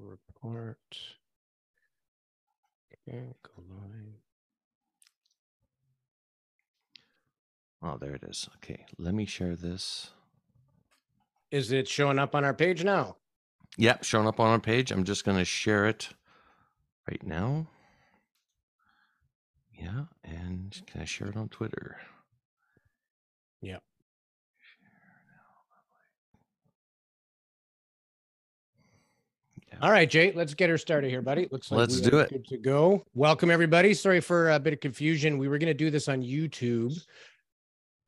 [0.00, 0.78] report.
[3.08, 4.20] Okay, go live.
[7.82, 8.48] Oh, there it is.
[8.56, 10.10] Okay, let me share this.
[11.50, 13.16] Is it showing up on our page now?
[13.76, 14.90] Yep, showing up on our page.
[14.90, 16.10] I'm just going to share it
[17.08, 17.66] right now.
[19.72, 21.96] Yeah, and can I share it on Twitter?
[23.62, 23.82] Yep.
[29.82, 31.48] All right, Jay, let's get her started here, buddy.
[31.50, 32.28] Looks like Let's do it.
[32.28, 33.02] Good to go.
[33.14, 33.94] Welcome, everybody.
[33.94, 35.38] Sorry for a bit of confusion.
[35.38, 37.00] We were going to do this on YouTube,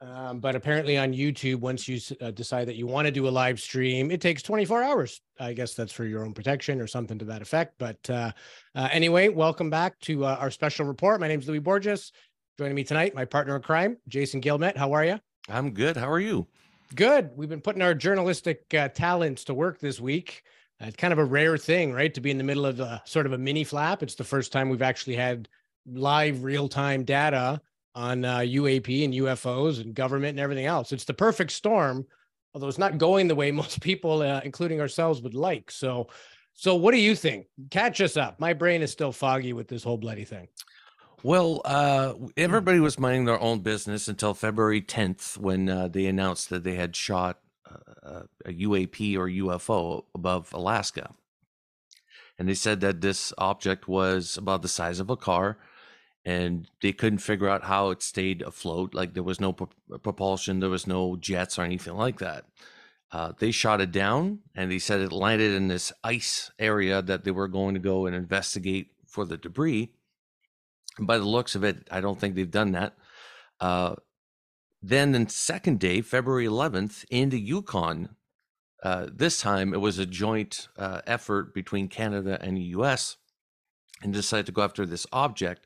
[0.03, 3.31] um, but apparently on YouTube, once you uh, decide that you want to do a
[3.31, 5.23] live stream, it takes 24 hours.
[5.41, 7.77] I guess that's for your own protection or something to that effect.
[7.79, 8.33] But uh,
[8.75, 11.23] uh, anyway, welcome back to uh, our special report.
[11.23, 12.13] My name is Louis Borges.
[12.59, 14.77] Joining me tonight, my partner in crime, Jason Guillemette.
[14.77, 15.19] How are you?
[15.49, 15.97] I'm good.
[15.97, 16.49] How are you?
[16.95, 17.31] Good.
[17.35, 20.43] We've been putting our journalistic uh, talents to work this week.
[20.83, 22.13] Uh, it's kind of a rare thing, right?
[22.15, 24.03] To be in the middle of a sort of a mini flap.
[24.03, 25.49] It's the first time we've actually had
[25.87, 27.61] live real time data
[27.95, 30.93] on uh, UAP and UFOs and government and everything else.
[30.93, 32.07] It's the perfect storm,
[32.55, 35.71] although it's not going the way most people, uh, including ourselves, would like.
[35.71, 36.09] So,
[36.55, 37.47] so what do you think?
[37.71, 38.41] Catch us up.
[38.41, 40.49] My brain is still foggy with this whole bloody thing.
[41.23, 46.51] Well, uh, everybody was minding their own business until February 10th when uh, they announced
[46.51, 47.39] that they had shot
[48.03, 51.15] uh, a UAP or UFO above Alaska.
[52.39, 55.59] And they said that this object was about the size of a car
[56.25, 58.95] and they couldn't figure out how it stayed afloat.
[58.95, 62.45] Like there was no pro- propulsion, there was no jets or anything like that.
[63.11, 67.25] Uh, they shot it down and they said it landed in this ice area that
[67.25, 69.93] they were going to go and investigate for the debris
[70.97, 72.95] And by the looks of it, I don't think they've done that.
[73.61, 73.97] Uh,
[74.83, 78.17] then the second day, February 11th, in the Yukon,
[78.83, 83.17] uh, this time it was a joint uh, effort between Canada and the US
[84.03, 85.65] and decided to go after this object.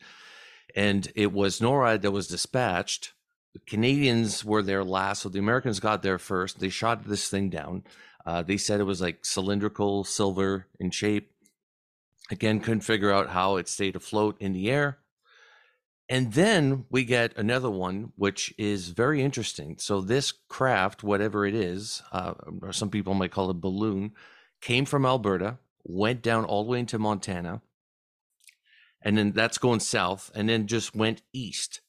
[0.75, 3.15] And it was NORAD that was dispatched.
[3.55, 6.61] The Canadians were there last, so the Americans got there first.
[6.61, 7.85] They shot this thing down.
[8.27, 11.31] Uh, they said it was like cylindrical, silver in shape.
[12.31, 14.99] Again, couldn't figure out how it stayed afloat in the air.
[16.09, 19.77] And then we get another one, which is very interesting.
[19.79, 24.13] So this craft, whatever it is, uh, or some people might call it balloon,
[24.61, 27.61] came from Alberta, went down all the way into Montana,
[29.03, 31.81] and then that's going south, and then just went east,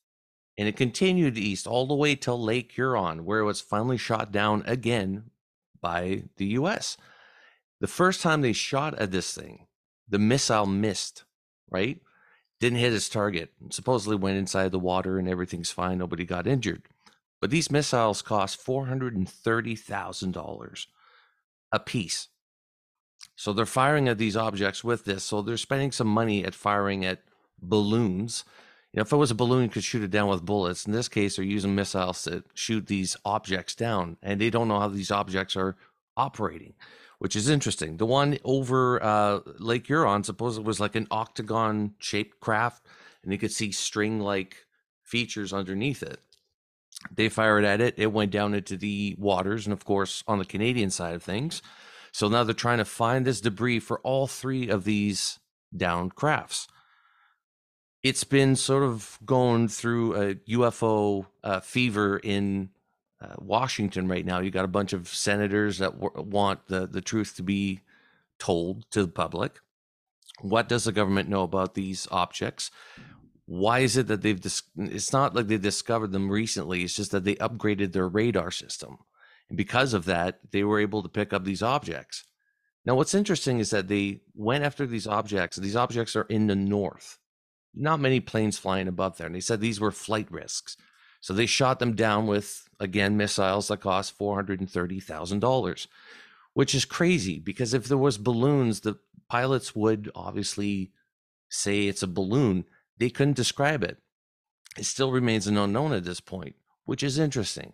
[0.58, 4.32] and it continued east all the way till Lake Huron, where it was finally shot
[4.32, 5.30] down again
[5.80, 6.98] by the U.S.
[7.80, 9.68] The first time they shot at this thing,
[10.10, 11.24] the missile missed,
[11.70, 12.02] right?
[12.60, 13.52] Didn't hit his target.
[13.70, 15.98] Supposedly went inside the water and everything's fine.
[15.98, 16.84] Nobody got injured.
[17.40, 20.88] But these missiles cost four hundred and thirty thousand dollars
[21.72, 22.30] a piece.
[23.36, 25.24] So they're firing at these objects with this.
[25.24, 27.22] So they're spending some money at firing at
[27.62, 28.44] balloons.
[28.94, 30.86] You know, if it was a balloon, you could shoot it down with bullets.
[30.86, 34.80] In this case, they're using missiles to shoot these objects down, and they don't know
[34.80, 35.76] how these objects are
[36.16, 36.74] operating
[37.20, 37.98] which is interesting.
[37.98, 42.86] The one over uh, Lake Huron, suppose it was like an octagon shaped craft,
[43.24, 44.66] and you could see string like
[45.04, 46.20] features underneath it.
[47.14, 50.46] They fired at it, it went down into the waters, and of course, on the
[50.46, 51.62] Canadian side of things.
[52.12, 55.40] So now they're trying to find this debris for all three of these
[55.76, 56.68] downed crafts.
[58.04, 62.70] It's been sort of going through a UFO uh, fever in
[63.22, 64.40] uh, Washington right now.
[64.40, 67.82] You got a bunch of senators that w- want the the truth to be
[68.40, 69.60] told to the public.
[70.42, 72.70] What does the government know about these objects?
[73.46, 74.40] Why is it that they've?
[74.40, 76.84] Dis- it's not like they discovered them recently.
[76.84, 79.00] It's just that they upgraded their radar system,
[79.50, 82.24] and because of that, they were able to pick up these objects.
[82.86, 85.58] Now, what's interesting is that they went after these objects.
[85.58, 87.18] These objects are in the north.
[87.74, 90.78] Not many planes flying above there, and they said these were flight risks.
[91.20, 95.40] So they shot them down with again missiles that cost four hundred and thirty thousand
[95.40, 95.88] dollars,
[96.54, 98.98] which is crazy because if there was balloons, the
[99.30, 100.92] pilots would obviously
[101.50, 102.66] say it's a balloon.
[102.98, 103.98] They couldn't describe it.
[104.78, 107.74] It still remains an unknown at this point, which is interesting.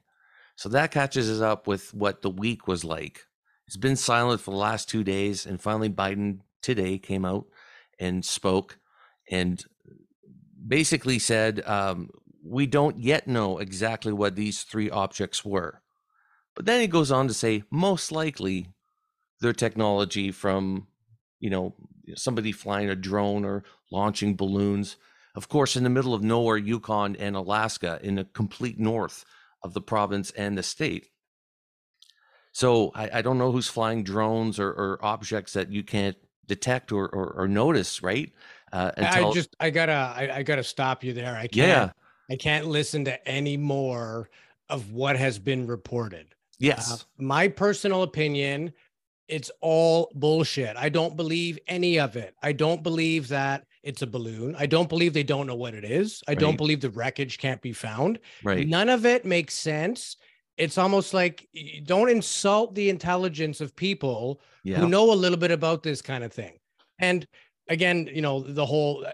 [0.55, 3.25] So that catches us up with what the week was like.
[3.67, 7.45] It's been silent for the last two days, and finally Biden today came out
[7.99, 8.77] and spoke
[9.29, 9.63] and
[10.65, 12.09] basically said um,
[12.43, 15.81] we don't yet know exactly what these three objects were.
[16.55, 18.67] But then he goes on to say, most likely
[19.39, 20.87] their technology from,
[21.39, 21.73] you know,
[22.15, 24.97] somebody flying a drone or launching balloons.
[25.35, 29.25] Of course, in the middle of nowhere, Yukon and Alaska, in the complete north
[29.63, 31.07] of the province and the state.
[32.51, 36.91] So I, I don't know who's flying drones or, or objects that you can't detect
[36.91, 38.31] or, or, or notice, right?
[38.71, 39.29] Uh, until...
[39.29, 41.35] I just I gotta I, I, gotta stop you there.
[41.35, 41.91] I can't yeah.
[42.33, 44.29] I can't listen to any more
[44.67, 46.33] of what has been reported.
[46.57, 46.91] Yes.
[46.91, 48.73] Uh, my personal opinion,
[49.27, 50.75] it's all bullshit.
[50.75, 52.33] I don't believe any of it.
[52.41, 54.55] I don't believe that it's a balloon.
[54.57, 56.23] I don't believe they don't know what it is.
[56.27, 56.39] I right.
[56.39, 58.17] don't believe the wreckage can't be found.
[58.43, 58.67] Right.
[58.67, 60.17] None of it makes sense.
[60.57, 61.47] It's almost like
[61.83, 64.77] don't insult the intelligence of people yeah.
[64.77, 66.53] who know a little bit about this kind of thing.
[66.97, 67.27] And
[67.69, 69.05] again, you know, the whole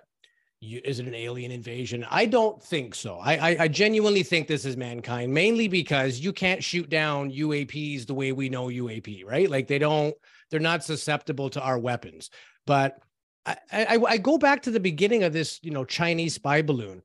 [0.62, 2.06] is it an alien invasion?
[2.10, 3.20] I don't think so.
[3.20, 8.06] I, I, I genuinely think this is mankind, mainly because you can't shoot down UAPs
[8.06, 9.50] the way we know UAP, right?
[9.50, 10.14] Like they don't,
[10.50, 12.30] they're not susceptible to our weapons.
[12.66, 13.00] But
[13.46, 17.02] I, I, I go back to the beginning of this, you know, Chinese spy balloon.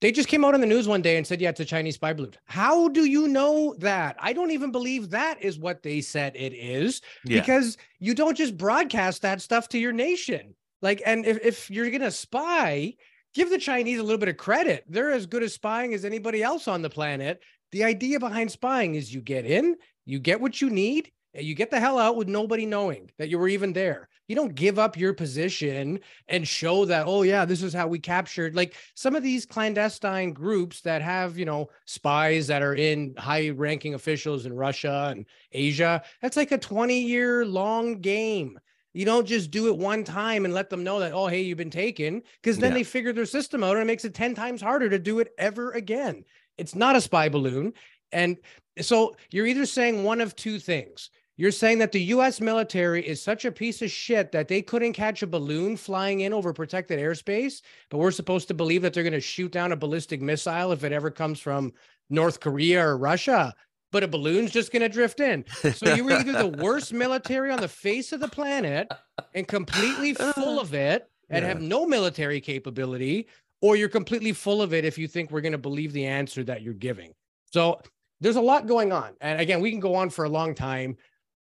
[0.00, 1.94] They just came out on the news one day and said, yeah, it's a Chinese
[1.94, 2.34] spy balloon.
[2.44, 4.16] How do you know that?
[4.20, 7.40] I don't even believe that is what they said it is yeah.
[7.40, 10.54] because you don't just broadcast that stuff to your nation.
[10.82, 12.94] Like, and if, if you're going to spy,
[13.34, 14.84] give the Chinese a little bit of credit.
[14.88, 17.40] They're as good at spying as anybody else on the planet.
[17.70, 21.54] The idea behind spying is you get in, you get what you need, and you
[21.54, 24.08] get the hell out with nobody knowing that you were even there.
[24.28, 27.98] You don't give up your position and show that, oh, yeah, this is how we
[27.98, 28.54] captured.
[28.54, 33.50] Like some of these clandestine groups that have, you know, spies that are in high
[33.50, 38.58] ranking officials in Russia and Asia, that's like a 20 year long game.
[38.92, 41.58] You don't just do it one time and let them know that, oh, hey, you've
[41.58, 42.78] been taken, because then yeah.
[42.78, 45.32] they figure their system out and it makes it 10 times harder to do it
[45.38, 46.24] ever again.
[46.58, 47.72] It's not a spy balloon.
[48.12, 48.36] And
[48.80, 51.10] so you're either saying one of two things.
[51.38, 54.92] You're saying that the US military is such a piece of shit that they couldn't
[54.92, 59.02] catch a balloon flying in over protected airspace, but we're supposed to believe that they're
[59.02, 61.72] going to shoot down a ballistic missile if it ever comes from
[62.10, 63.54] North Korea or Russia
[63.92, 65.44] but a balloon's just going to drift in.
[65.74, 68.90] So you were either the worst military on the face of the planet
[69.34, 71.48] and completely full of it and yeah.
[71.48, 73.28] have no military capability,
[73.60, 76.42] or you're completely full of it if you think we're going to believe the answer
[76.42, 77.12] that you're giving.
[77.52, 77.80] So
[78.20, 79.12] there's a lot going on.
[79.20, 80.96] And again, we can go on for a long time,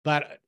[0.04, 0.38] but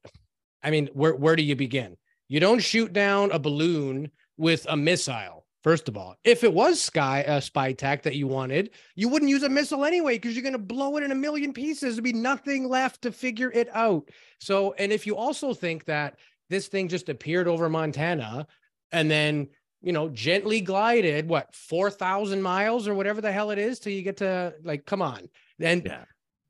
[0.62, 1.96] I mean, where, where do you begin?
[2.28, 6.80] You don't shoot down a balloon with a missile First of all, if it was
[6.80, 10.44] sky uh, spy tech that you wanted, you wouldn't use a missile anyway because you're
[10.44, 11.96] going to blow it in a million pieces.
[11.96, 14.08] There'd be nothing left to figure it out.
[14.38, 16.20] So, and if you also think that
[16.50, 18.46] this thing just appeared over Montana
[18.92, 19.48] and then
[19.82, 24.02] you know gently glided what 4000 miles or whatever the hell it is till you
[24.02, 25.28] get to like come on
[25.58, 26.04] and yeah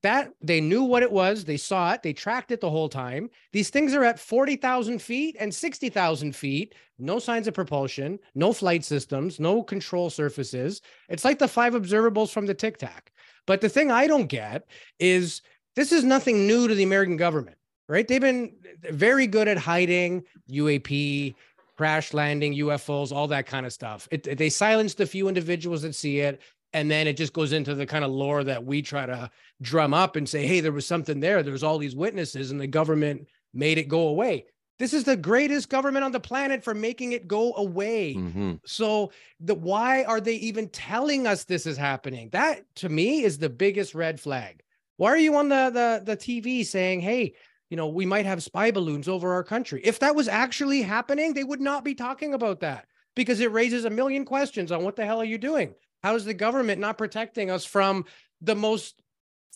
[0.07, 3.29] that they knew what it was they saw it they tracked it the whole time.
[3.53, 8.85] These things are at 40,000 feet and 60,000 feet no signs of propulsion no flight
[8.85, 10.81] systems no control surfaces.
[11.09, 13.13] It's like the five observables from the tic tac.
[13.47, 14.67] But the thing i don't get
[14.99, 15.43] is
[15.75, 17.57] this is nothing new to the american government
[17.89, 18.07] right?
[18.09, 18.55] They've been
[18.91, 21.35] very good at hiding uap
[21.77, 24.09] crash landing ufos all that kind of stuff.
[24.11, 26.41] It, they silenced a few individuals that see it
[26.73, 29.31] and then it just goes into the kind of lore that we try to
[29.63, 31.43] drum up and say hey there was something there.
[31.43, 34.47] There's all these witnesses and the government made it go away.
[34.79, 38.15] This is the greatest government on the planet for making it go away.
[38.15, 38.55] Mm-hmm.
[38.67, 39.11] so
[39.41, 42.29] the why are they even telling us this is happening?
[42.31, 44.63] That to me is the biggest red flag.
[44.99, 47.35] Why are you on the the, the tv saying hey
[47.71, 49.81] you know we might have spy balloons over our country?
[49.83, 53.87] If that was actually happening they would not be talking about that because it raises
[53.87, 55.75] a million questions on what the hell are you doing
[56.07, 58.05] how is the government not protecting us from
[58.41, 59.03] the most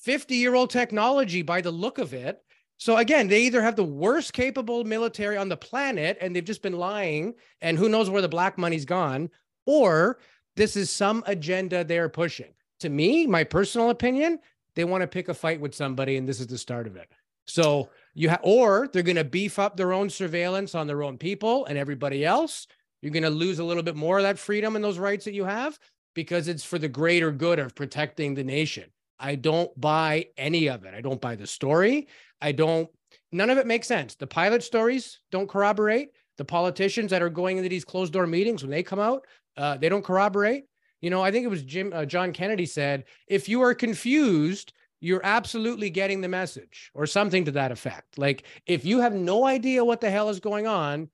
[0.02, 2.42] 50 year old technology by the look of it?
[2.76, 6.61] So again, they either have the worst capable military on the planet and they've just
[6.61, 9.30] been lying and who knows where the black money's gone,
[9.64, 10.19] or
[10.57, 12.52] this is some agenda they're pushing.
[12.80, 14.40] To me, my personal opinion,
[14.75, 17.12] they want to pick a fight with somebody and this is the start of it.
[17.47, 21.16] So you have, or they're going to beef up their own surveillance on their own
[21.16, 22.66] people and everybody else.
[23.02, 25.33] You're going to lose a little bit more of that freedom and those rights that
[25.33, 25.78] you have
[26.14, 28.90] because it's for the greater good of protecting the nation.
[29.19, 30.95] I don't buy any of it.
[30.95, 32.09] I don't buy the story.
[32.40, 32.88] I don't,
[33.33, 34.14] none of it makes sense.
[34.14, 36.11] The pilot stories don't corroborate.
[36.38, 39.26] The politicians that are going into these closed door meetings, when they come out,
[39.59, 40.64] uh, they don't corroborate.
[41.02, 44.73] You know, I think it was Jim, uh, John Kennedy said, if you are confused,
[45.00, 48.19] you're absolutely getting the message or something to that effect.
[48.19, 51.09] Like if you have no idea what the hell is going on,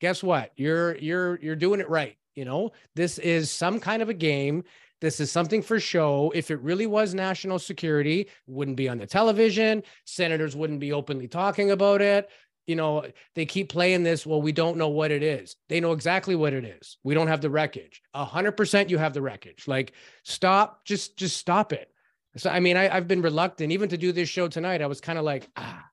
[0.00, 0.52] guess what?
[0.56, 2.16] You're, you're, you're doing it right.
[2.34, 4.64] You know, this is some kind of a game.
[5.00, 6.32] This is something for show.
[6.34, 9.82] If it really was national security, wouldn't be on the television.
[10.04, 12.30] Senators wouldn't be openly talking about it.
[12.66, 14.24] You know, they keep playing this.
[14.24, 15.56] Well, we don't know what it is.
[15.68, 16.96] They know exactly what it is.
[17.04, 18.00] We don't have the wreckage.
[18.14, 19.68] A hundred percent, you have the wreckage.
[19.68, 20.84] Like, stop.
[20.86, 21.90] Just, just stop it.
[22.36, 24.80] So, I mean, I, I've been reluctant even to do this show tonight.
[24.80, 25.84] I was kind of like, ah,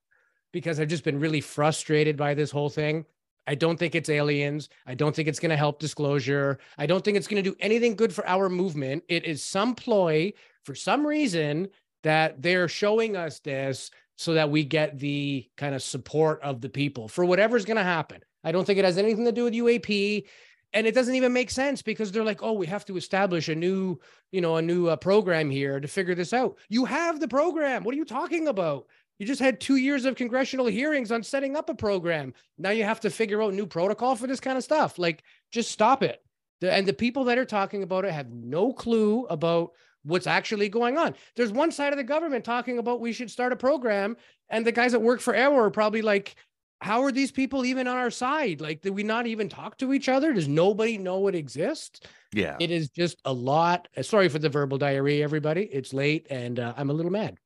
[0.54, 3.06] because I've just been really frustrated by this whole thing.
[3.48, 4.70] I don't think it's aliens.
[4.86, 6.60] I don't think it's going to help disclosure.
[6.78, 9.04] I don't think it's going to do anything good for our movement.
[9.10, 10.34] It is some ploy
[10.64, 11.70] for some reason
[12.04, 16.70] that they're showing us this so that we get the kind of support of the
[16.70, 18.22] people for whatever's going to happen.
[18.44, 20.26] I don't think it has anything to do with UAP
[20.74, 23.56] and it doesn't even make sense because they're like oh we have to establish a
[23.56, 24.00] new
[24.32, 27.84] you know a new uh, program here to figure this out you have the program
[27.84, 28.86] what are you talking about
[29.22, 32.84] you just had two years of congressional hearings on setting up a program now you
[32.84, 36.26] have to figure out new protocol for this kind of stuff like just stop it
[36.60, 39.74] the, and the people that are talking about it have no clue about
[40.04, 43.54] what's actually going on there's one side of the government talking about we should start
[43.54, 44.18] a program
[44.50, 46.36] and the guys that work for AARO are probably like
[46.82, 48.60] how are these people even on our side?
[48.60, 50.34] Like, did we not even talk to each other?
[50.34, 52.00] Does nobody know it exists?
[52.34, 52.58] Yeah.
[52.60, 53.88] It is just a lot.
[54.02, 55.70] Sorry for the verbal diarrhea, everybody.
[55.72, 57.38] It's late and uh, I'm a little mad.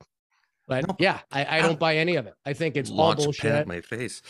[0.67, 2.34] But no, yeah, I, I don't buy any of it.
[2.45, 3.45] I think it's all bullshit.
[3.45, 4.22] A pen at my face.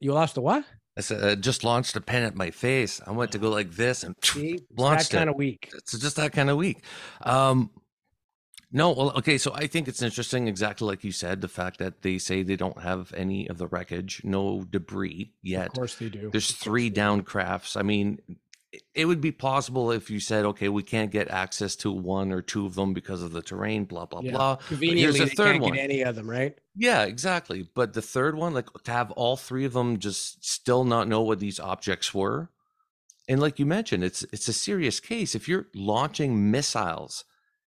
[0.00, 0.64] You lost a what?
[0.96, 3.00] I said, I just launched a pen at my face.
[3.06, 5.70] I went to go like this and See, launched that kind of week.
[5.74, 6.84] It's just that kind of week.
[7.22, 7.70] Um,
[8.72, 9.38] no, well, okay.
[9.38, 12.56] So I think it's interesting, exactly like you said, the fact that they say they
[12.56, 15.68] don't have any of the wreckage, no debris yet.
[15.68, 16.30] Of course they do.
[16.30, 17.76] There's three down crafts.
[17.76, 18.18] I mean,
[18.94, 22.40] it would be possible if you said, okay, we can't get access to one or
[22.40, 24.32] two of them because of the terrain, blah blah yeah.
[24.32, 24.56] blah.
[24.56, 25.76] Conveniently, here's a third one.
[25.76, 26.58] any of them, right?
[26.74, 27.68] Yeah, exactly.
[27.74, 31.20] But the third one, like to have all three of them just still not know
[31.20, 32.50] what these objects were,
[33.28, 35.34] and like you mentioned, it's it's a serious case.
[35.34, 37.24] If you're launching missiles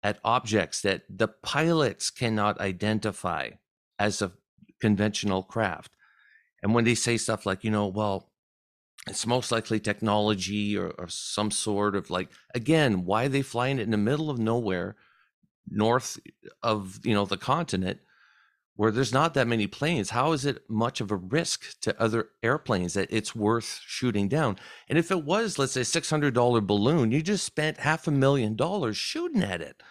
[0.02, 3.50] at objects that the pilots cannot identify
[3.98, 4.32] as a
[4.80, 5.92] conventional craft.
[6.62, 8.27] And when they say stuff like, you know, well,
[9.08, 13.82] it's most likely technology or, or some sort of like, again, why they flying it
[13.82, 14.96] in the middle of nowhere,
[15.68, 16.18] north
[16.62, 18.00] of, you know, the continent?
[18.78, 22.28] where there's not that many planes, how is it much of a risk to other
[22.44, 24.56] airplanes that it's worth shooting down?
[24.88, 28.96] And if it was, let's say, $600 balloon, you just spent half a million dollars
[28.96, 29.82] shooting at it.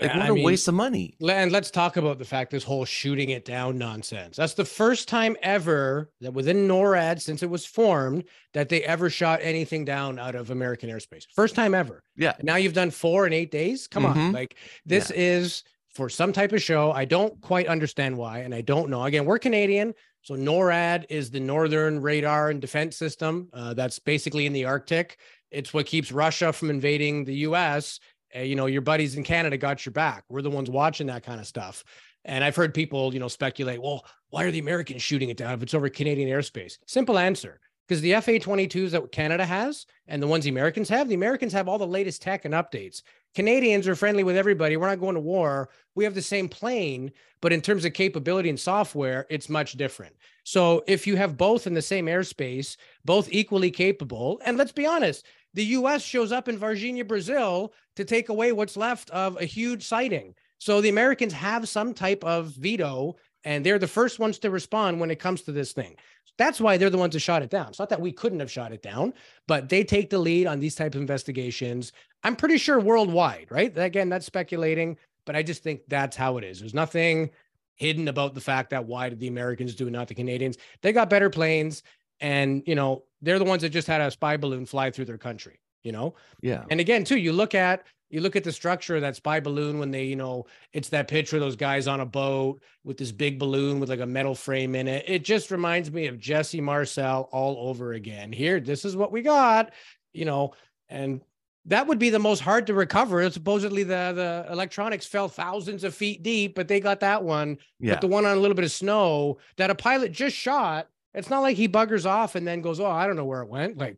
[0.00, 1.16] Like, yeah, what I a mean, waste of money.
[1.28, 4.36] And let's talk about the fact this whole shooting it down nonsense.
[4.36, 8.24] That's the first time ever that within NORAD, since it was formed,
[8.54, 11.26] that they ever shot anything down out of American airspace.
[11.34, 12.02] First time ever.
[12.16, 12.32] Yeah.
[12.42, 13.86] now you've done four in eight days.
[13.86, 14.18] Come mm-hmm.
[14.18, 14.32] on.
[14.32, 15.22] Like, this yeah.
[15.22, 15.62] is
[15.94, 16.90] for some type of show.
[16.90, 19.04] I don't quite understand why, and I don't know.
[19.04, 23.48] Again, we're Canadian, so NORAD is the Northern Radar and Defense System.
[23.52, 25.18] Uh, that's basically in the Arctic.
[25.50, 28.00] It's what keeps Russia from invading the U.S.
[28.34, 30.24] Uh, you know, your buddies in Canada got your back.
[30.28, 31.84] We're the ones watching that kind of stuff.
[32.24, 35.52] And I've heard people, you know, speculate, well, why are the Americans shooting it down
[35.54, 36.78] if it's over Canadian airspace?
[36.86, 41.08] Simple answer because the FA 22s that Canada has and the ones the Americans have,
[41.08, 43.02] the Americans have all the latest tech and updates.
[43.34, 44.76] Canadians are friendly with everybody.
[44.76, 45.68] We're not going to war.
[45.94, 47.12] We have the same plane,
[47.42, 50.14] but in terms of capability and software, it's much different.
[50.44, 54.86] So if you have both in the same airspace, both equally capable, and let's be
[54.86, 59.44] honest, the US shows up in Varginha, Brazil to take away what's left of a
[59.44, 60.34] huge sighting.
[60.58, 65.00] So the Americans have some type of veto and they're the first ones to respond
[65.00, 65.96] when it comes to this thing.
[66.36, 67.68] That's why they're the ones that shot it down.
[67.68, 69.14] It's not that we couldn't have shot it down,
[69.46, 71.92] but they take the lead on these type of investigations.
[72.24, 73.72] I'm pretty sure worldwide, right?
[73.76, 74.96] Again, that's speculating,
[75.26, 76.58] but I just think that's how it is.
[76.60, 77.30] There's nothing
[77.76, 80.56] hidden about the fact that why did the Americans do it, not the Canadians?
[80.82, 81.82] They got better planes,
[82.20, 85.18] and you know they're the ones that just had a spy balloon fly through their
[85.18, 85.60] country.
[85.82, 86.64] You know, yeah.
[86.70, 89.78] And again, too, you look at you look at the structure of that spy balloon
[89.80, 93.10] when they, you know, it's that picture of those guys on a boat with this
[93.10, 95.04] big balloon with like a metal frame in it.
[95.08, 98.32] It just reminds me of Jesse Marcel all over again.
[98.32, 99.72] Here, this is what we got,
[100.12, 100.52] you know,
[100.88, 101.22] and
[101.66, 103.28] that would be the most hard to recover.
[103.30, 107.58] Supposedly the the electronics fell thousands of feet deep, but they got that one.
[107.80, 107.94] Yeah.
[107.94, 111.30] But the one on a little bit of snow that a pilot just shot, it's
[111.30, 113.78] not like he buggers off and then goes, "Oh, I don't know where it went."
[113.78, 113.96] Like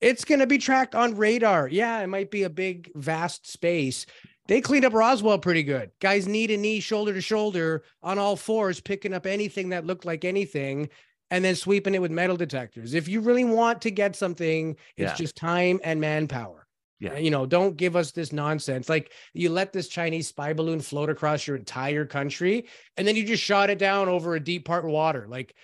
[0.00, 1.68] it's going to be tracked on radar.
[1.68, 4.06] Yeah, it might be a big, vast space.
[4.48, 5.92] They cleaned up Roswell pretty good.
[6.00, 10.04] Guys, knee to knee, shoulder to shoulder, on all fours, picking up anything that looked
[10.04, 10.88] like anything
[11.30, 12.92] and then sweeping it with metal detectors.
[12.92, 15.14] If you really want to get something, it's yeah.
[15.14, 16.66] just time and manpower.
[16.98, 17.16] Yeah.
[17.16, 18.88] You know, don't give us this nonsense.
[18.88, 22.66] Like you let this Chinese spy balloon float across your entire country
[22.96, 25.26] and then you just shot it down over a deep part of water.
[25.28, 25.54] Like,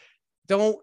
[0.49, 0.79] don't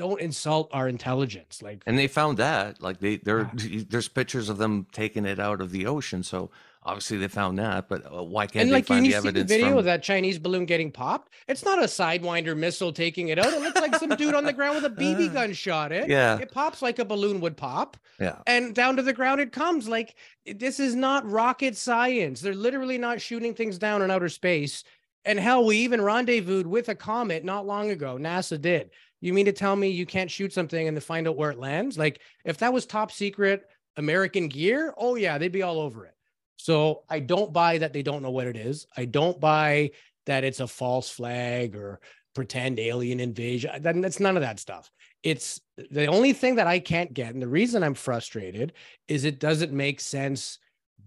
[0.00, 4.56] don't insult our intelligence like and they found that like they there there's pictures of
[4.56, 6.50] them taking it out of the ocean so
[6.82, 9.48] obviously they found that but uh, why can't and they like find you the evidence
[9.50, 9.78] the video from...
[9.78, 11.34] of that chinese balloon getting popped?
[11.46, 14.52] It's not a sidewinder missile taking it out it looks like some dude on the
[14.54, 16.08] ground with a bb gun shot it.
[16.08, 16.38] Yeah.
[16.38, 17.98] It pops like a balloon would pop.
[18.18, 18.38] Yeah.
[18.46, 20.16] And down to the ground it comes like
[20.46, 22.40] this is not rocket science.
[22.40, 24.82] They're literally not shooting things down in outer space.
[25.26, 29.46] And hell we even rendezvoused with a comet not long ago nasa did You mean
[29.46, 31.98] to tell me you can't shoot something and then find out where it lands?
[31.98, 36.14] Like if that was top secret American gear, oh yeah, they'd be all over it.
[36.56, 38.86] So I don't buy that they don't know what it is.
[38.96, 39.92] I don't buy
[40.26, 42.00] that it's a false flag or
[42.34, 43.70] pretend alien invasion.
[43.80, 44.90] That's none of that stuff.
[45.22, 45.60] It's
[45.90, 47.32] the only thing that I can't get.
[47.32, 48.72] And the reason I'm frustrated
[49.08, 50.58] is it doesn't make sense.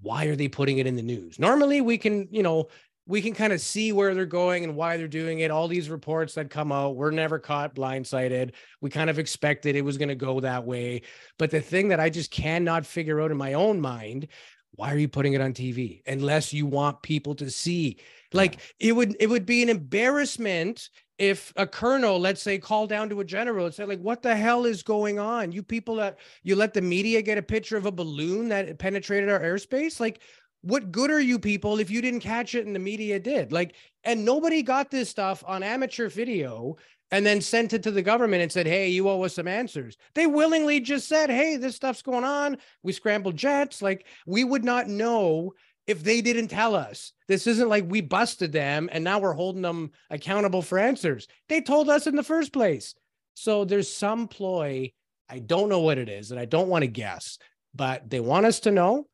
[0.01, 1.39] Why are they putting it in the news?
[1.39, 2.67] Normally we can, you know,
[3.05, 5.51] we can kind of see where they're going and why they're doing it.
[5.51, 8.51] All these reports that come out, we're never caught blindsided.
[8.81, 11.01] We kind of expected it was going to go that way.
[11.37, 14.27] But the thing that I just cannot figure out in my own mind
[14.75, 17.97] why are you putting it on TV unless you want people to see?
[18.33, 23.07] Like it would it would be an embarrassment if a colonel, let's say, called down
[23.09, 25.51] to a general and said, like, what the hell is going on?
[25.51, 29.29] You people that you let the media get a picture of a balloon that penetrated
[29.29, 29.99] our airspace.
[29.99, 30.21] Like,
[30.63, 33.51] what good are you people if you didn't catch it and the media did?
[33.51, 36.77] Like, and nobody got this stuff on amateur video
[37.11, 39.97] and then sent it to the government and said, Hey, you owe us some answers.
[40.15, 42.57] They willingly just said, Hey, this stuff's going on.
[42.81, 43.81] We scrambled jets.
[43.81, 45.53] Like we would not know
[45.85, 47.11] if they didn't tell us.
[47.27, 51.27] This isn't like we busted them and now we're holding them accountable for answers.
[51.49, 52.95] They told us in the first place.
[53.33, 54.93] So there's some ploy.
[55.29, 57.37] I don't know what it is and I don't want to guess,
[57.75, 59.07] but they want us to know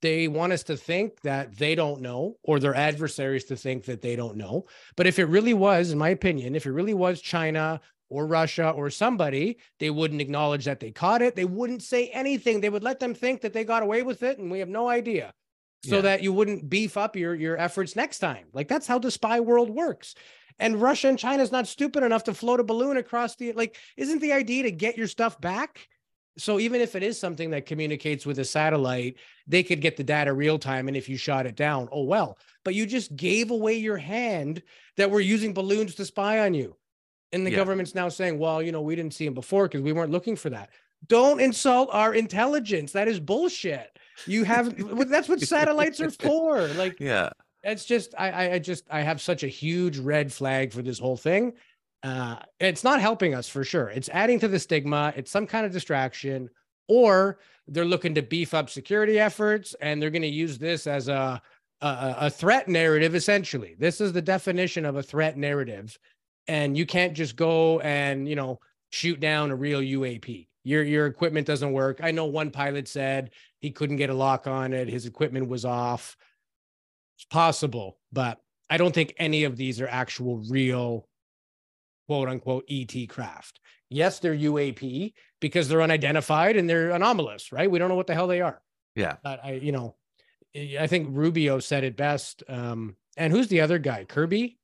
[0.00, 4.02] they want us to think that they don't know or their adversaries to think that
[4.02, 4.64] they don't know.
[4.96, 8.70] But if it really was, in my opinion, if it really was China or Russia
[8.70, 11.34] or somebody, they wouldn't acknowledge that they caught it.
[11.34, 12.60] They wouldn't say anything.
[12.60, 14.88] They would let them think that they got away with it and we have no
[14.88, 15.32] idea.
[15.84, 16.02] So yeah.
[16.02, 18.46] that you wouldn't beef up your your efforts next time.
[18.52, 20.14] Like that's how the spy world works.
[20.58, 23.76] And Russia and China is not stupid enough to float a balloon across the like
[23.96, 25.88] isn't the idea to get your stuff back?
[26.38, 29.16] So even if it is something that communicates with a satellite
[29.46, 32.38] they could get the data real time and if you shot it down oh well.
[32.64, 34.62] But you just gave away your hand
[34.96, 36.76] that we're using balloons to spy on you.
[37.32, 37.56] And the yeah.
[37.56, 40.36] government's now saying well you know we didn't see him before because we weren't looking
[40.36, 40.70] for that.
[41.08, 42.92] Don't insult our intelligence.
[42.92, 43.98] That is bullshit.
[44.26, 44.74] You have
[45.08, 46.66] that's what satellites are for.
[46.68, 47.30] Like yeah.
[47.62, 51.16] it's just I, I just i have such a huge red flag for this whole
[51.16, 51.54] thing
[52.06, 53.88] uh, it's not helping us for sure.
[53.88, 55.12] It's adding to the stigma.
[55.16, 56.48] It's some kind of distraction,
[56.86, 61.08] or they're looking to beef up security efforts and they're going to use this as
[61.08, 61.42] a,
[61.80, 63.16] a, a threat narrative.
[63.16, 65.98] Essentially, this is the definition of a threat narrative,
[66.46, 70.46] and you can't just go and you know shoot down a real UAP.
[70.62, 71.98] Your your equipment doesn't work.
[72.04, 74.88] I know one pilot said he couldn't get a lock on it.
[74.88, 76.16] His equipment was off.
[77.16, 78.40] It's possible, but
[78.70, 81.08] I don't think any of these are actual real
[82.06, 83.60] quote unquote ET craft.
[83.88, 87.70] Yes, they're UAP because they're unidentified and they're anomalous, right?
[87.70, 88.60] We don't know what the hell they are.
[88.94, 89.16] Yeah.
[89.22, 89.94] But I, you know,
[90.78, 92.42] I think Rubio said it best.
[92.48, 94.04] Um, and who's the other guy?
[94.04, 94.58] Kirby.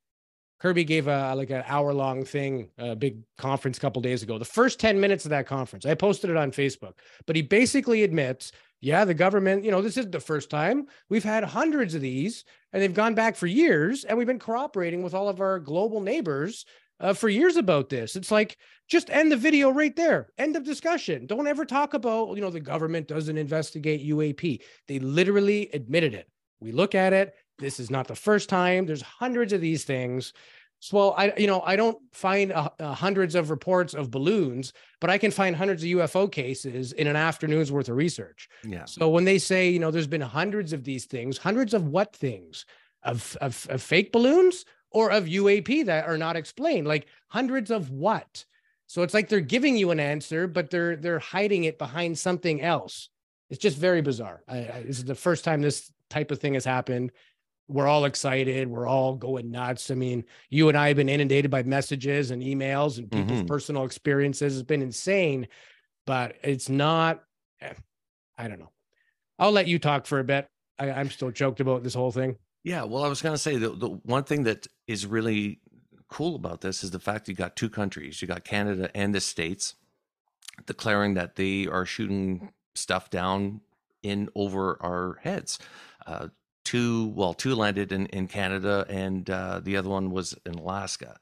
[0.59, 4.37] Kirby gave a like an hour long thing, a big conference a couple days ago.
[4.37, 6.93] The first 10 minutes of that conference, I posted it on Facebook,
[7.27, 10.87] but he basically admits, yeah, the government, you know, this isn't the first time.
[11.09, 15.03] We've had hundreds of these and they've gone back for years and we've been cooperating
[15.03, 16.65] with all of our global neighbors
[16.99, 18.15] uh, for years about this.
[18.15, 20.29] It's like just end the video right there.
[20.37, 21.25] End of discussion.
[21.25, 24.61] Don't ever talk about, you know, the government doesn't investigate UAP.
[24.87, 26.29] They literally admitted it.
[26.59, 27.35] We look at it.
[27.59, 28.85] This is not the first time.
[28.85, 30.33] There's hundreds of these things.
[30.79, 34.73] So, well, I, you know, I don't find uh, uh, hundreds of reports of balloons,
[34.99, 38.49] but I can find hundreds of UFO cases in an afternoon's worth of research.
[38.67, 38.83] Yeah.
[38.85, 42.15] So when they say, you know, there's been hundreds of these things, hundreds of what
[42.15, 42.65] things?
[43.05, 47.89] Of, of, of fake balloons or of UAP that are not explained, like hundreds of
[47.89, 48.45] what?
[48.87, 52.61] So it's like they're giving you an answer, but they're they're hiding it behind something
[52.61, 53.09] else.
[53.49, 54.43] It's just very bizarre.
[54.47, 57.11] I, I, this is the first time this type of thing has happened.
[57.67, 58.67] We're all excited.
[58.67, 59.89] We're all going nuts.
[59.89, 63.47] I mean, you and I have been inundated by messages and emails and people's mm-hmm.
[63.47, 64.57] personal experiences.
[64.57, 65.47] It's been insane,
[66.05, 67.23] but it's not.
[67.61, 67.73] Eh,
[68.37, 68.71] I don't know.
[69.39, 70.47] I'll let you talk for a bit.
[70.77, 72.35] I, I'm still choked about this whole thing.
[72.63, 75.59] Yeah, well, I was going to say the, the one thing that is really
[76.07, 79.21] cool about this is the fact you got two countries, you got Canada and the
[79.21, 79.75] States
[80.65, 83.61] declaring that they are shooting stuff down
[84.01, 85.59] in over our heads.
[86.05, 86.27] Uh,
[86.63, 91.17] two, well, two landed in, in Canada and uh, the other one was in Alaska.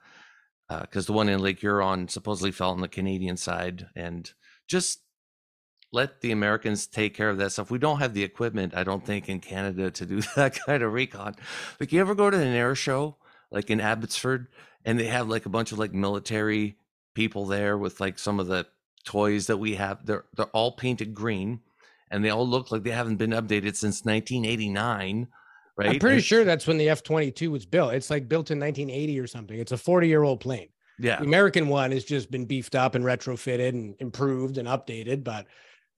[0.69, 4.31] Because uh, the one in Lake Huron supposedly fell on the Canadian side, and
[4.69, 5.01] just
[5.91, 7.69] let the Americans take care of that stuff.
[7.69, 10.93] We don't have the equipment, I don't think, in Canada to do that kind of
[10.93, 11.35] recon.
[11.79, 13.17] Like, you ever go to an air show,
[13.51, 14.47] like in Abbotsford,
[14.85, 16.77] and they have like a bunch of like military
[17.13, 18.65] people there with like some of the
[19.03, 20.05] toys that we have.
[20.05, 21.59] They're they're all painted green,
[22.09, 25.27] and they all look like they haven't been updated since 1989.
[25.77, 25.89] Right?
[25.89, 27.93] I'm pretty and, sure that's when the F 22 was built.
[27.93, 29.57] It's like built in 1980 or something.
[29.57, 30.69] It's a 40 year old plane.
[30.99, 31.17] Yeah.
[31.17, 35.23] The American one has just been beefed up and retrofitted and improved and updated.
[35.23, 35.47] But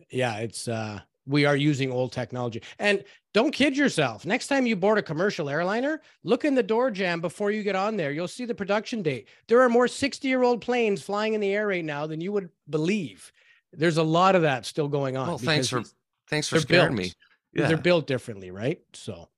[0.10, 2.62] yeah, it's uh we are using old technology.
[2.80, 3.04] And
[3.34, 4.26] don't kid yourself.
[4.26, 7.76] Next time you board a commercial airliner, look in the door jam before you get
[7.76, 8.12] on there.
[8.12, 9.28] You'll see the production date.
[9.48, 12.32] There are more 60 year old planes flying in the air right now than you
[12.32, 13.32] would believe.
[13.72, 15.28] There's a lot of that still going on.
[15.28, 15.84] Well, thanks for
[16.30, 17.08] thanks for scaring built.
[17.08, 17.14] me.
[17.54, 17.68] Yeah.
[17.68, 18.82] They're built differently, right?
[18.94, 19.30] So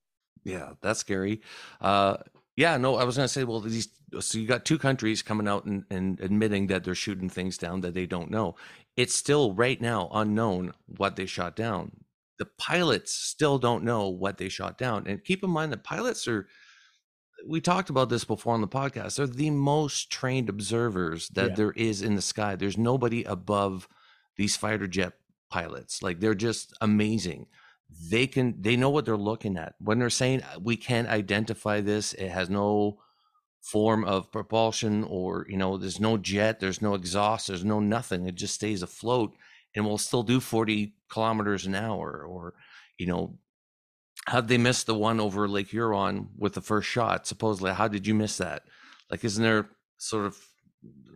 [0.43, 1.41] Yeah, that's scary.
[1.79, 2.17] Uh,
[2.55, 3.89] yeah, no, I was gonna say, well, these
[4.19, 7.81] so you got two countries coming out and, and admitting that they're shooting things down
[7.81, 8.55] that they don't know.
[8.97, 12.03] It's still right now unknown what they shot down.
[12.37, 15.07] The pilots still don't know what they shot down.
[15.07, 16.47] And keep in mind that pilots are
[17.47, 19.17] we talked about this before on the podcast.
[19.17, 21.55] They're the most trained observers that Yeah.
[21.55, 22.55] there is in the sky.
[22.55, 23.87] There's nobody above
[24.35, 25.13] these fighter jet
[25.49, 26.01] pilots.
[26.01, 27.47] Like they're just amazing.
[28.09, 29.75] They can they know what they're looking at.
[29.79, 32.99] When they're saying "Uh, we can't identify this, it has no
[33.65, 38.27] form of propulsion or you know, there's no jet, there's no exhaust, there's no nothing.
[38.27, 39.33] It just stays afloat
[39.75, 42.53] and will still do 40 kilometers an hour or
[42.97, 43.37] you know
[44.27, 47.25] how'd they miss the one over Lake Huron with the first shot?
[47.25, 48.63] Supposedly, how did you miss that?
[49.09, 50.37] Like, isn't there sort of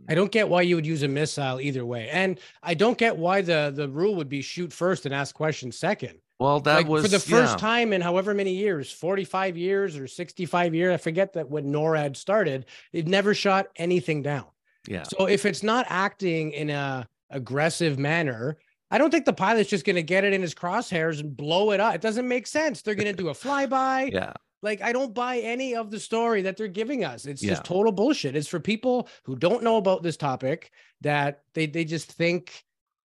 [0.08, 2.10] I don't get why you would use a missile either way.
[2.10, 5.78] And I don't get why the the rule would be shoot first and ask questions
[5.78, 6.18] second.
[6.40, 7.58] Well, that like was for the first yeah.
[7.58, 12.16] time in however many years 45 years or 65 years i forget that when norad
[12.16, 14.46] started it never shot anything down.
[14.88, 18.58] Yeah, so if it's not acting in a aggressive manner
[18.90, 21.72] i don't think the pilot's just going to get it in his crosshairs and blow
[21.72, 21.94] it up.
[21.94, 22.82] It doesn't make sense.
[22.82, 24.12] They're going to do a flyby.
[24.14, 27.26] Yeah, like i don't buy any of the story that they're giving us.
[27.26, 27.52] It's Yeah.
[27.52, 28.36] just total bullshit.
[28.36, 30.72] It's for people who don't know about this topic
[31.02, 32.64] that they they just think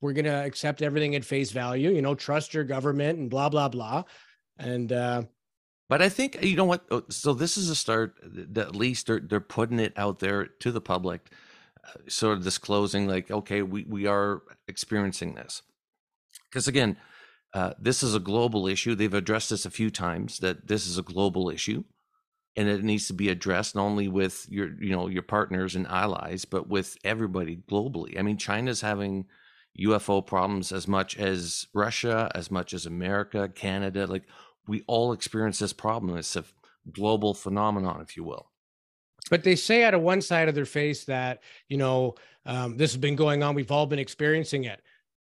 [0.05, 3.49] we're going to accept everything at face value you know trust your government and blah
[3.49, 4.03] blah blah
[4.59, 5.23] and uh
[5.89, 6.85] But I think you know what.
[6.91, 8.15] uh, So this is a start.
[8.57, 11.29] At least they're they're putting it out there to the public,
[11.87, 15.61] uh, sort of disclosing like, okay, we we are experiencing this.
[16.49, 16.97] Because again,
[17.53, 18.95] uh, this is a global issue.
[18.95, 21.83] They've addressed this a few times that this is a global issue,
[22.55, 25.87] and it needs to be addressed not only with your you know your partners and
[25.87, 28.17] allies, but with everybody globally.
[28.19, 29.25] I mean, China's having
[29.79, 34.07] UFO problems as much as Russia, as much as America, Canada.
[34.07, 34.23] Like
[34.67, 36.17] we all experience this problem.
[36.17, 36.43] It's a
[36.91, 38.51] global phenomenon, if you will.
[39.29, 42.91] but they say out of one side of their face that you know um, this
[42.91, 44.81] has been going on we've all been experiencing it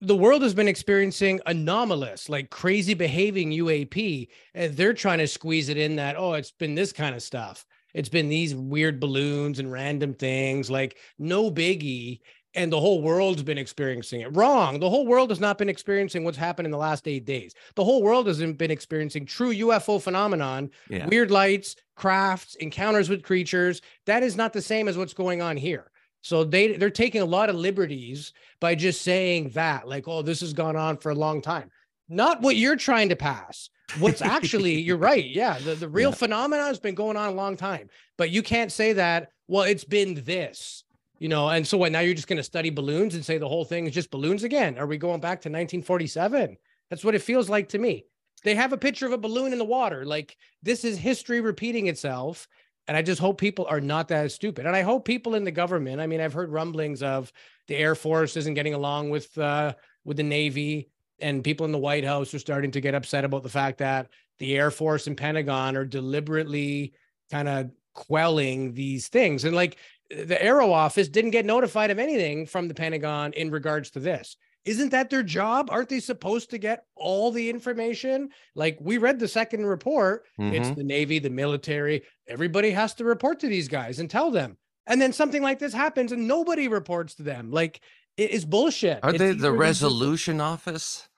[0.00, 5.68] the world has been experiencing anomalous like crazy behaving uap and they're trying to squeeze
[5.68, 9.58] it in that oh it's been this kind of stuff it's been these weird balloons
[9.58, 12.20] and random things like no biggie
[12.54, 16.24] and the whole world's been experiencing it wrong the whole world has not been experiencing
[16.24, 20.00] what's happened in the last eight days the whole world hasn't been experiencing true ufo
[20.02, 21.06] phenomenon Yeah.
[21.06, 23.82] weird lights, crafts, encounters with creatures.
[24.06, 25.90] That is not the same as what's going on here.
[26.22, 30.40] So they they're taking a lot of liberties by just saying that, like, oh, this
[30.40, 31.70] has gone on for a long time.
[32.08, 33.68] Not what you're trying to pass.
[33.98, 35.24] What's actually, you're right.
[35.24, 35.58] Yeah.
[35.58, 36.16] The, the real Yeah.
[36.16, 37.88] phenomena has been going on a long time.
[38.16, 40.84] But you can't say that, well, it's been this,
[41.20, 41.48] you know.
[41.48, 43.86] And so what now you're just going to study balloons and say the whole thing
[43.86, 44.76] is just balloons again?
[44.78, 46.56] Are we going back to 1947?
[46.88, 48.06] That's what it feels like to me.
[48.42, 50.04] They have a picture of a balloon in the water.
[50.04, 52.48] Like this is history repeating itself.
[52.88, 54.66] And I just hope people are not that stupid.
[54.66, 57.30] And I hope people in the government, I mean, I've heard rumblings of
[57.68, 61.78] the Air Force isn't getting along with uh with the Navy and people in the
[61.78, 65.16] White House are starting to get upset about the fact that the Air Force and
[65.16, 66.94] Pentagon are deliberately
[67.30, 69.44] kind of quelling these things.
[69.44, 69.76] And like
[70.10, 74.36] the AARO office didn't get notified of anything from the Pentagon in regards to this.
[74.64, 75.68] Isn't that their job?
[75.70, 78.28] Aren't they supposed to get all the information?
[78.54, 80.76] Like we read the second report, it's Mhm.
[80.76, 84.58] the Navy, the military, everybody has to report to these guys and tell them.
[84.86, 87.50] And then something like this happens and nobody reports to them.
[87.50, 87.80] Like
[88.16, 88.98] it is bullshit.
[89.02, 91.08] Are It's they the resolution office?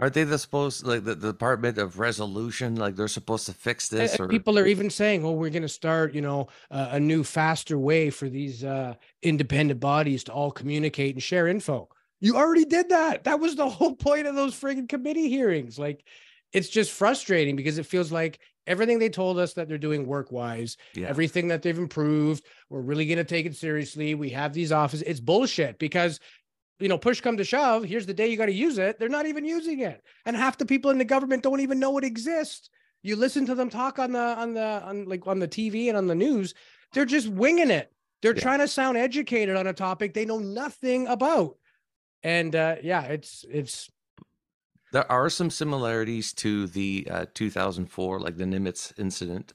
[0.00, 2.76] Are they the supposed like the, the Department of Resolution?
[2.76, 5.68] Like they're supposed to fix this or people are even saying, "Oh, we're going to
[5.68, 10.50] start, you know, uh, a new, faster way for these uh, independent bodies to all
[10.50, 13.24] communicate and share info." You already did that.
[13.24, 15.78] That was the whole point of those frigging committee hearings.
[15.78, 16.02] Like,
[16.52, 20.76] it's just frustrating because it feels like everything they told us that they're doing work-wise,
[20.94, 21.08] yeah.
[21.08, 24.14] everything that they've improved, we're really going to take it seriously.
[24.14, 25.02] We have these offices.
[25.02, 26.20] It's bullshit because
[26.80, 28.98] you know, push come to shove, here's the day you got to use it.
[28.98, 30.02] They're not even using it.
[30.26, 32.70] And half the people in the government don't even know it exists.
[33.02, 35.96] You listen to them talk on the on the on like on the TV and
[35.96, 36.54] on the news,
[36.92, 37.92] they're just winging it.
[38.22, 38.42] They're Yeah.
[38.42, 41.56] trying to sound educated on a topic they know nothing about.
[42.22, 43.90] And uh yeah, it's it's
[44.92, 49.52] There are some similarities to the uh, 2004, like the Nimitz incident,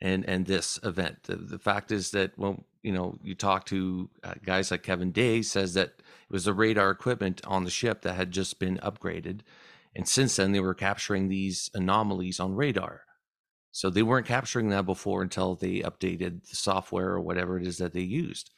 [0.00, 1.24] and and this event.
[1.24, 5.12] The, the fact is that when you know you talk to uh, guys like Kevin
[5.12, 8.78] Day says that it was the radar equipment on the ship that had just been
[8.78, 9.40] upgraded,
[9.94, 13.02] and since then they were capturing these anomalies on radar.
[13.72, 17.78] So they weren't capturing that before until they updated the software or whatever it is
[17.78, 18.50] that they used.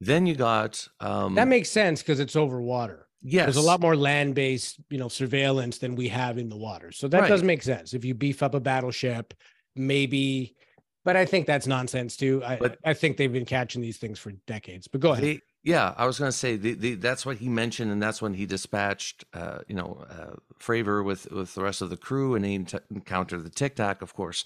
[0.00, 3.06] Then you got um, that makes sense because it's over water.
[3.22, 3.46] Yes.
[3.46, 6.90] There's a lot more land-based, you know, surveillance than we have in the water.
[6.90, 7.28] So that Right.
[7.28, 7.94] does make sense.
[7.94, 9.32] If you beef up a battleship,
[9.76, 10.56] maybe
[11.04, 12.42] but I think that's nonsense too.
[12.44, 14.88] I But- I think they've been catching these things for decades.
[14.88, 15.24] But go ahead.
[15.24, 18.20] They, yeah, I was going to say the, the, that's what he mentioned, and that's
[18.20, 22.34] when he dispatched, uh, you know, uh, Fravor with with the rest of the crew,
[22.34, 24.44] and ent- encountered the Tic Tac, of course.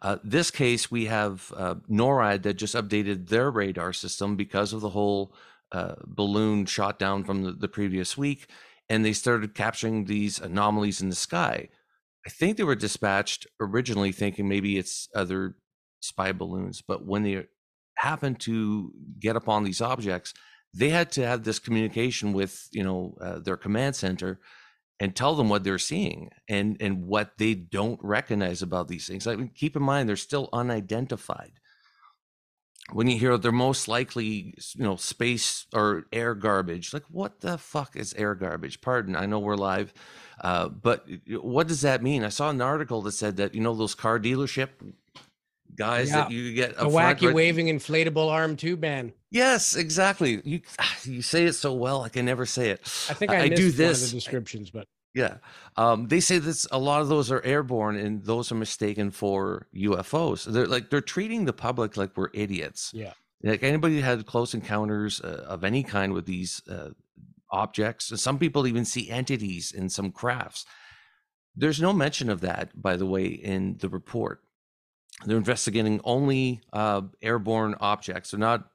[0.00, 4.80] Uh, this case, we have uh, NORAD that just updated their radar system because of
[4.80, 5.34] the whole
[5.72, 8.48] uh, balloon shot down from the, the previous week,
[8.88, 11.68] and they started capturing these anomalies in the sky.
[12.26, 15.56] I think they were dispatched originally thinking maybe it's other
[16.04, 17.46] spy balloons, but when they
[17.96, 20.34] happened to get upon these objects,
[20.72, 24.40] they had to have this communication with you know uh, their command center
[25.00, 29.26] and tell them what they're seeing and and what they don't recognize about these things.
[29.26, 31.52] I mean, keep in mind they're still unidentified.
[32.92, 37.56] When you hear they're most likely, you know, space or air garbage, like what the
[37.56, 38.82] fuck is air garbage?
[38.82, 39.94] Pardon, I know we're live,
[40.42, 41.08] uh, but
[41.40, 42.24] what does that mean?
[42.24, 44.68] I saw an article that said that you know those car dealership
[45.76, 47.34] guys that you get a front, wacky right?
[47.34, 49.12] waving inflatable arm tube man.
[49.30, 50.40] Yes, exactly.
[50.44, 50.60] You
[51.04, 52.80] you say it so well, I can never say it.
[53.10, 54.10] I think I, I do one of this.
[54.10, 55.36] the descriptions, but Yeah.
[55.76, 59.66] Um, they say this a lot of those are airborne and those are mistaken for
[59.74, 60.44] UFOs.
[60.44, 62.90] They're like they're treating the public like we're idiots.
[62.94, 63.12] yeah.
[63.42, 66.90] Like anybody who had close encounters uh, of any kind with these uh,
[67.50, 68.10] objects.
[68.10, 70.64] and Some people even see entities in some crafts.
[71.54, 74.43] There's no mention of that, by the way, in the report.
[75.24, 78.30] They're investigating only uh, airborne objects.
[78.30, 78.68] They're not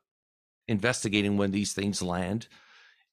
[0.67, 2.47] investigating when these things land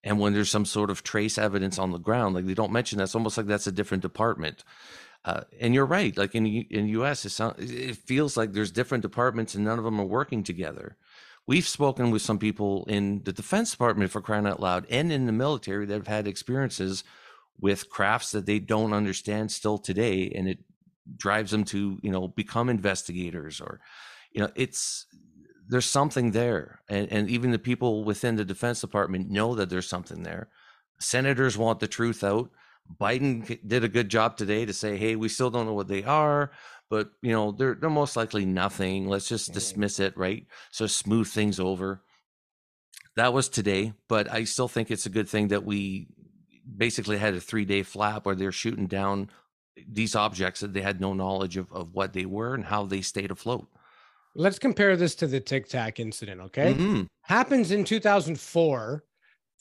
[0.05, 2.35] and when there's some sort of trace evidence on the ground.
[2.35, 3.05] Like they don't mention that.
[3.05, 4.63] It's almost like that's a different department.
[5.25, 6.17] Uh, and you're right.
[6.17, 9.85] Like in in U.S., it, sound, it feels like there's different departments and none of
[9.85, 10.97] them are working together.
[11.49, 15.27] We've spoken with some people in the Defense Department for crying out loud, and in
[15.27, 17.05] the military that have had experiences
[17.61, 20.59] with crafts that they don't understand still today, and it
[21.17, 23.81] drives them to you know become investigators or
[24.33, 25.07] you know it's
[25.69, 26.81] there's something there.
[26.89, 30.49] And, and even the people within the defense department know that there's something there.
[31.01, 32.51] Senators want the truth out.
[33.01, 36.05] Biden did a good job today to say hey we still don't know what they
[36.05, 36.53] are
[36.89, 39.09] but you know they're they're most likely nothing.
[39.09, 40.47] Let's just dismiss it right?
[40.71, 42.03] So smooth things over.
[43.17, 46.07] That was today but i still think it's a good thing that we
[46.77, 49.31] basically had a three day flap where they're shooting down
[49.89, 53.01] these objects that they had no knowledge of, of what they were and how they
[53.03, 53.67] stayed afloat
[54.39, 56.75] Let's compare this to the Tic Tac incident, okay?
[56.75, 57.07] Mhm.
[57.23, 59.03] Happens in 2004.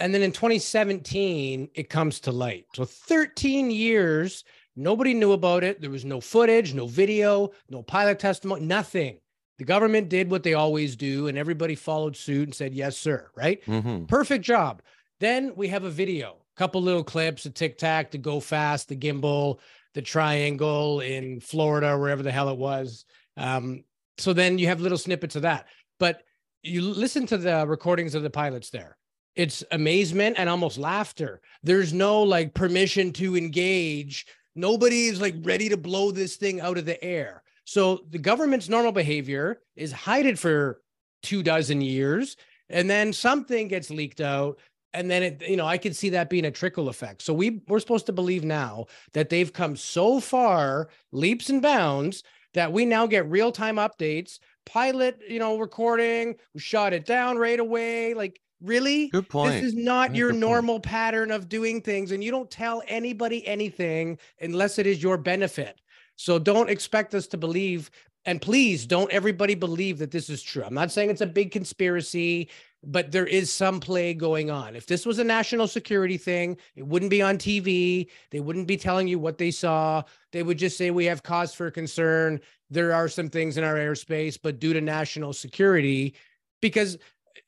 [0.01, 2.65] And then in 2017, it comes to light.
[2.75, 4.43] So 13 years,
[4.75, 5.79] nobody knew about it.
[5.79, 9.19] There was no footage, no video, no pilot testimony, nothing.
[9.59, 13.31] The government did what they always do, and everybody followed suit and said, yes, sir,
[13.33, 13.63] right?
[13.67, 14.09] Mhm.
[14.09, 14.81] Perfect job.
[15.21, 18.89] Then we have a video, a couple little clips, a tic tac, the go fast,
[18.89, 19.59] the gimbal,
[19.95, 23.05] the triangle in Florida, wherever the hell it was.
[23.37, 23.83] Um,
[24.17, 25.67] so then you have little snippets of that.
[25.99, 26.21] But
[26.61, 28.97] you listen to the recordings of the pilots there.
[29.35, 31.41] It's amazement and almost laughter.
[31.63, 34.25] There's no like permission to engage.
[34.53, 37.43] Nobody's like ready to blow this thing out of the air.
[37.63, 40.81] So the government's normal behavior is hide it for
[41.23, 42.37] two dozen years
[42.69, 44.59] and then something gets leaked out
[44.95, 47.61] and then it you know i could see that being a trickle effect so we
[47.67, 52.85] we're supposed to believe now that they've come so far leaps and bounds that we
[52.85, 58.39] now get real-time updates pilot you know recording we shot it down right away like
[58.61, 59.53] really Good point.
[59.53, 60.49] this is not Yeah, your good point.
[60.51, 65.17] normal pattern of doing things and you don't tell anybody anything unless it is your
[65.17, 65.79] benefit
[66.15, 67.91] so don't expect us to believe
[68.27, 71.51] and please don't everybody believe that this is true i'm not saying it's a big
[71.51, 72.49] conspiracy
[72.85, 74.75] but there is some play going on.
[74.75, 78.07] If this was a national security thing, it wouldn't be on TV.
[78.31, 80.03] They wouldn't be telling you what they saw.
[80.31, 82.39] They would just say, we have cause for concern.
[82.69, 86.15] There are some things in our airspace, but due to national security,
[86.61, 86.97] because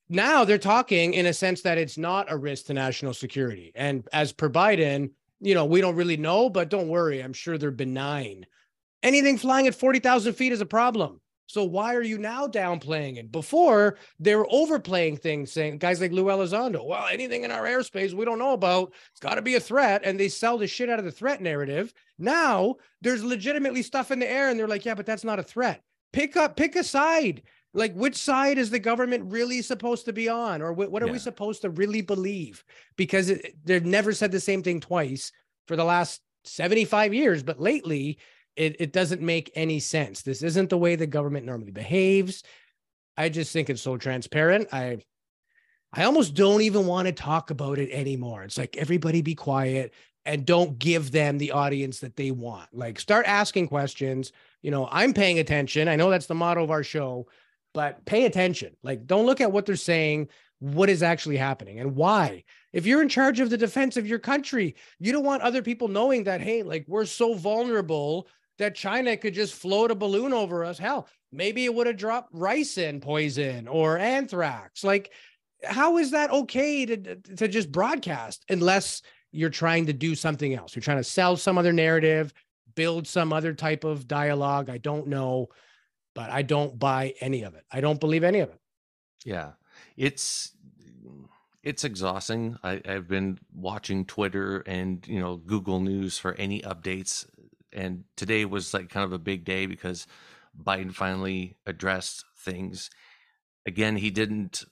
[0.09, 3.71] now they're talking in a sense that it's not a risk to national security.
[3.75, 7.21] And as per Biden, you know, we don't really know, but don't worry.
[7.21, 8.45] I'm sure they're benign.
[9.03, 11.21] Anything flying at 40,000 feet is a problem.
[11.47, 13.31] So why are you now downplaying it?
[13.31, 18.13] Before they were overplaying things, saying guys like Lou Elizondo, well, anything in our airspace
[18.13, 20.89] we don't know about, it's got to be a threat, and they sell the shit
[20.89, 21.93] out of the threat narrative.
[22.19, 25.43] Now there's legitimately stuff in the air, and they're like, yeah, but that's not a
[25.43, 25.81] threat.
[26.13, 27.43] pick up, pick a side.
[27.73, 31.07] Like, which side is the government really supposed to be on, or what, what are
[31.07, 31.11] Yeah.
[31.11, 32.63] we supposed to really believe?
[32.95, 35.31] Because it, they've never said the same thing twice
[35.67, 38.17] for the last 75 years, but lately
[38.57, 40.23] it, it doesn't make any sense.
[40.23, 42.43] This isn't the way the government normally behaves.
[43.15, 44.69] I just think it's so transparent.
[44.73, 44.99] I
[45.93, 48.43] I almost don't even want to talk about it anymore.
[48.43, 49.93] It's like everybody be quiet
[50.25, 52.67] and don't give them the audience that they want.
[52.73, 54.33] Like start asking questions.
[54.61, 55.87] You know, I'm paying attention.
[55.87, 57.27] I know that's the motto of our show,
[57.73, 58.75] but pay attention.
[58.83, 60.27] Like don't look at what they're saying,
[60.59, 62.43] what is actually happening and why.
[62.73, 65.87] If you're in charge of the defense of your country, you don't want other people
[65.87, 70.63] knowing that hey, like we're so vulnerable that China could just float a balloon over
[70.63, 70.77] us.
[70.77, 74.83] Hell, maybe it would have dropped ricin poison or anthrax.
[74.83, 75.11] Like
[75.63, 80.75] how is that okay to to just broadcast unless you're trying to do something else
[80.75, 82.31] you're trying to sell some other narrative
[82.75, 85.47] build some other type of dialogue i don't know
[86.13, 88.59] but i don't buy any of it i don't believe any of it
[89.25, 89.53] Yeah,
[89.97, 90.53] it's
[91.63, 92.57] it's exhausting.
[92.63, 97.25] I, I've been watching Twitter and you know Google News for any updates,
[97.77, 100.07] and today was like kind of a big day because
[100.61, 102.89] Biden finally addressed things.
[103.65, 104.63] Again, he didn't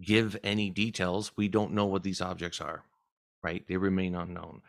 [0.00, 1.32] give any details.
[1.36, 2.84] We don't know what these objects are,
[3.42, 3.66] right?
[3.66, 4.62] They remain unknown.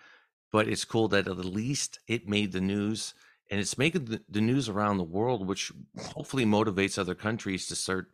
[0.51, 3.13] But it's cool that at least it made the news
[3.51, 5.71] and it's making the, news around the world, which
[6.13, 8.11] hopefully motivates other countries to start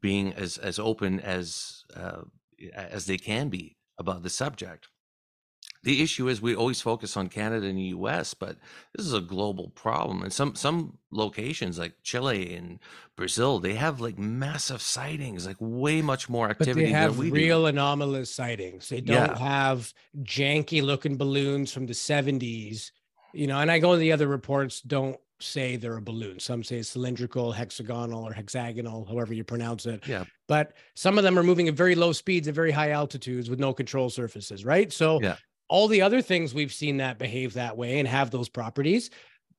[0.00, 2.22] being as as open as uh,
[2.72, 4.88] as they can be about the subject.
[5.82, 8.58] The issue is we always focus on Canada and the U.S., but
[8.94, 10.22] this is a global problem.
[10.22, 12.80] And some some locations like Chile and
[13.16, 16.82] Brazil, they have like massive sightings, like way much more activity.
[16.82, 17.66] but they have than we real do.
[17.66, 19.38] anomalous sightings they don't Yeah.
[19.38, 22.90] have janky looking balloons from the 70s
[23.32, 26.62] you know and i go to the other reports don't say they're a balloon some
[26.62, 30.24] say cylindrical hexagonal or hexagonal however you pronounce it Yeah.
[30.48, 33.58] but some of them are moving at very low speeds at very high altitudes with
[33.58, 35.36] no control surfaces right so Yeah.
[35.70, 39.08] All the other things we've seen that behave that way and have those properties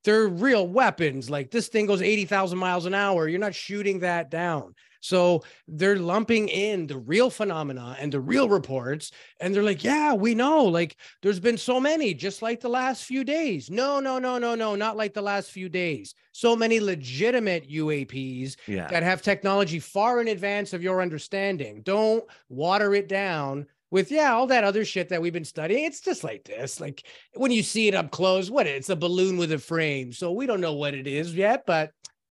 [0.03, 1.29] they're real weapons.
[1.29, 3.27] Like this thing goes 80,000 miles an hour.
[3.27, 4.73] You're not shooting that down.
[5.03, 10.13] So they're lumping in the real phenomena and the real reports and they're like yeah
[10.13, 10.63] we know.
[10.65, 13.71] Like there's been so many just like the last few days.
[13.71, 16.13] No no no no no not like the last few days.
[16.33, 18.87] So many legitimate uaps Yeah.
[18.89, 21.81] that have technology far in advance of your understanding.
[21.81, 25.85] Don't water it down with yeah, all that other shit that we've been studying.
[25.85, 26.79] It's just like this.
[26.79, 27.03] Like
[27.35, 30.13] when you see it up close, what it's a balloon with a frame.
[30.13, 31.91] So we don't know what it is yet, but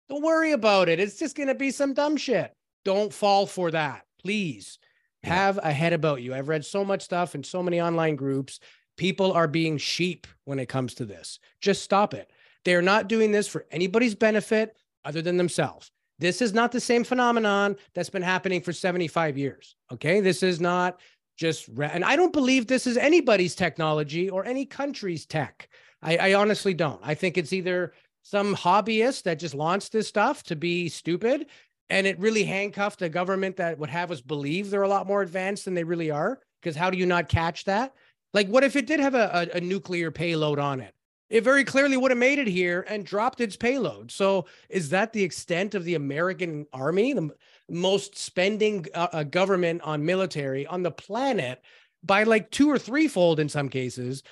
[0.10, 1.00] don't worry about it.
[1.00, 2.54] It's just gonna be some dumb shit.
[2.84, 4.78] Don't fall for that, please.
[5.24, 5.34] Yeah.
[5.34, 6.36] Have a head about you.
[6.36, 8.60] I've read so much stuff in so many online groups.
[8.98, 11.40] People are being sheep when it comes to this.
[11.62, 12.30] Just stop it.
[12.64, 15.92] They're not doing this for anybody's benefit other than themselves.
[16.20, 19.76] This is not the same phenomenon that's been happening for 75 years.
[19.92, 20.22] Okay.
[20.22, 21.00] This is not
[21.36, 25.70] just, ra- and I don't believe this is anybody's technology or any country's tech.
[26.02, 27.00] I, I honestly don't.
[27.04, 31.48] I think it's either some hobbyist that just launched this stuff to be stupid
[31.90, 35.22] and it really handcuffed a government that would have us believe they're a lot more
[35.22, 36.40] advanced than they really are.
[36.62, 37.94] Because how do you not catch that?
[38.34, 40.96] Like, what if it did have a, a, a nuclear payload on it?
[41.30, 44.12] It very clearly would have made it here and dropped its payload.
[44.12, 47.32] So, is that the extent of the American army, the
[47.70, 51.62] most spending uh, uh, government on military on the planet
[52.04, 54.24] by like two or threefold in some cases?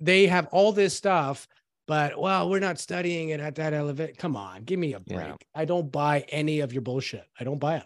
[0.00, 1.48] They have all this stuff,
[1.86, 4.18] but well, we're not studying it at that elevate.
[4.18, 5.18] Come on, give me a break.
[5.18, 5.34] Yeah.
[5.54, 7.24] I don't buy any of your bullshit.
[7.40, 7.84] I don't buy it.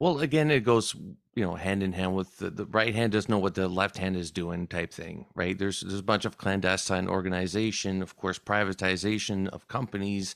[0.00, 0.94] Well, again, it goes
[1.36, 3.98] you know hand in hand with the, the right hand doesn't know what the left
[3.98, 5.56] hand is doing type thing, right?
[5.58, 10.34] There's there's a bunch of clandestine organization, of course, privatization of companies,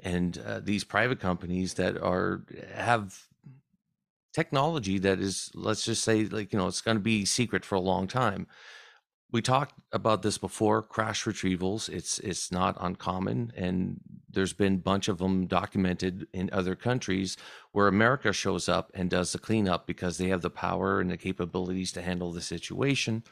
[0.00, 3.26] and uh, these private companies that are have
[4.32, 7.74] technology that is let's just say like you know it's going to be secret for
[7.74, 8.46] a long time
[9.32, 13.98] we talked about this before crash retrievals it's it's not uncommon and
[14.30, 17.36] there's been a bunch of them documented in other countries
[17.72, 21.16] where america shows up and does the cleanup because they have the power and the
[21.16, 23.22] capabilities to handle the situation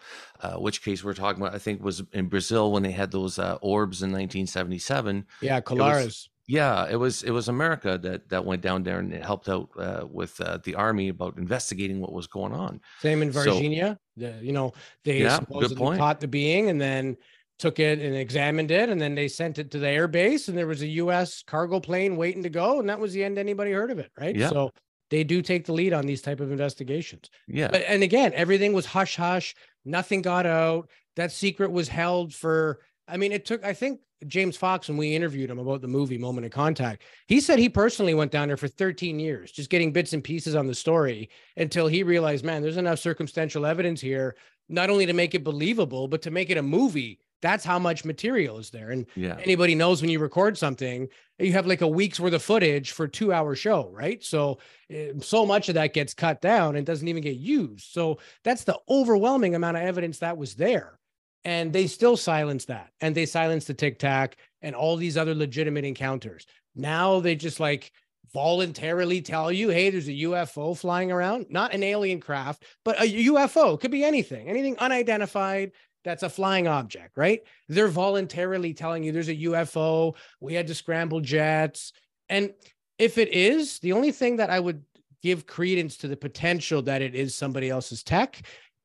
[0.40, 3.38] uh, which case we're talking about i think was in brazil when they had those
[3.38, 6.28] uh, orbs in 1977 Yeah, Colares.
[6.46, 9.68] yeah, it was it was America that that went down there and it helped out
[9.78, 12.80] uh, with uh, the army about investigating what was going on.
[13.00, 13.96] Same in Varginha.
[14.16, 14.72] The, you know,
[15.04, 17.16] they Yeah, supposedly caught the being and then
[17.58, 20.58] took it and examined it, and then they sent it to the air base, and
[20.58, 21.42] there was a U.S.
[21.46, 24.34] cargo plane waiting to go, and that was the end anybody heard of it, right?
[24.34, 24.48] Yeah.
[24.48, 24.70] So
[25.10, 27.30] they do take the lead on these type of investigations.
[27.46, 29.54] Yeah, But and again, everything was hush hush.
[29.84, 30.90] Nothing got out.
[31.16, 32.80] That secret was held for.
[33.06, 33.64] I mean, it took.
[33.64, 37.02] I think James Fox when we interviewed him about the movie Moment of Contact.
[37.26, 40.54] He said he personally went down there for 13 years, just getting bits and pieces
[40.54, 44.36] on the story until he realized, man, there's enough circumstantial evidence here,
[44.68, 47.18] not only to make it believable, but to make it a movie.
[47.42, 48.90] That's how much material is there.
[48.90, 49.36] And Yeah.
[49.42, 51.08] anybody knows when you record something,
[51.38, 54.24] you have like a week's worth of footage for a two hour show, right?
[54.24, 54.58] So,
[54.88, 57.92] eh, so much of that gets cut down and doesn't even get used.
[57.92, 60.98] So, that's the overwhelming amount of evidence that was there.
[61.44, 65.34] And they still silence that and they silenced the Tic Tac and all these other
[65.34, 66.46] legitimate encounters.
[66.74, 67.92] Now they just like
[68.32, 73.26] voluntarily tell you, hey, there's a UFO flying around, not an alien craft, but a
[73.26, 75.72] UFO could be anything, anything unidentified
[76.04, 77.40] that's a flying object, right?
[77.68, 80.14] They're voluntarily telling you there's a UFO.
[80.40, 81.92] We had to scramble jets.
[82.28, 82.52] And
[82.98, 84.82] if it is, the only thing that I would
[85.22, 88.42] give credence to the potential that it is somebody else's tech,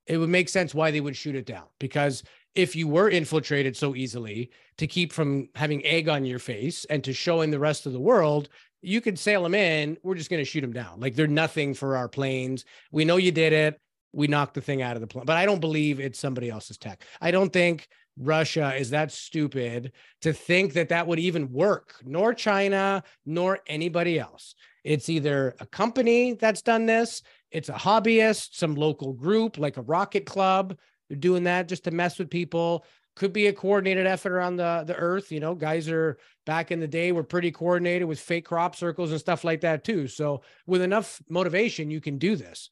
[0.07, 1.65] it would make sense why they would shoot it down.
[1.77, 2.23] Because
[2.55, 7.03] if you were infiltrated so easily to keep from having egg on your face and
[7.03, 8.49] to showing the rest of the world,
[8.81, 9.97] you could sail them in.
[10.03, 10.99] We're just going to shoot them down.
[10.99, 12.65] Like they're nothing for our planes.
[12.91, 13.79] We know you did it
[14.13, 15.25] we knocked the thing out of the plane.
[15.25, 17.03] But I don't believe it's somebody else's tech.
[17.21, 17.87] I don't think
[18.17, 24.19] Russia is that stupid to think that that would even work, nor China, nor anybody
[24.19, 24.55] else.
[24.83, 27.21] It's either a company that's done this,
[27.51, 30.77] it's a hobbyist, some local group like a rocket club.
[31.17, 32.85] Doing that just to mess with people.
[33.15, 35.31] Could be a coordinated effort around the, the earth.
[35.31, 39.11] You know, guys are back in the day were pretty coordinated with fake crop circles
[39.11, 40.07] and stuff like that too.
[40.07, 42.69] So with enough motivation, you can do this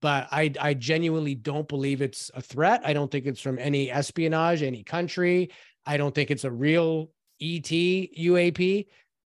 [0.00, 2.82] but I, I genuinely don't believe it's a threat.
[2.84, 5.50] I don't think it's from any espionage, any country.
[5.86, 7.10] I don't think it's a real
[7.40, 8.86] ET UAP.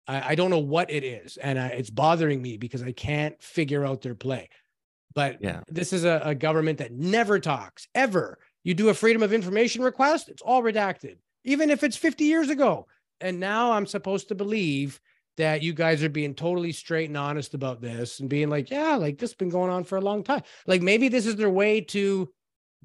[0.07, 3.41] I, I don't know what it is, and uh, it's bothering me because I can't
[3.41, 4.49] figure out their play.
[5.15, 5.61] But Yeah.
[5.67, 8.37] this is a, a government that never talks ever.
[8.63, 12.49] You do a freedom of information request, it's all redacted, even if it's 50 years
[12.49, 12.87] ago.
[13.21, 14.99] And now I'm supposed to believe
[15.37, 18.95] that you guys are being totally straight and honest about this and being like, yeah,
[18.95, 20.43] like this has been going on for a long time.
[20.67, 22.29] Like maybe this is their way to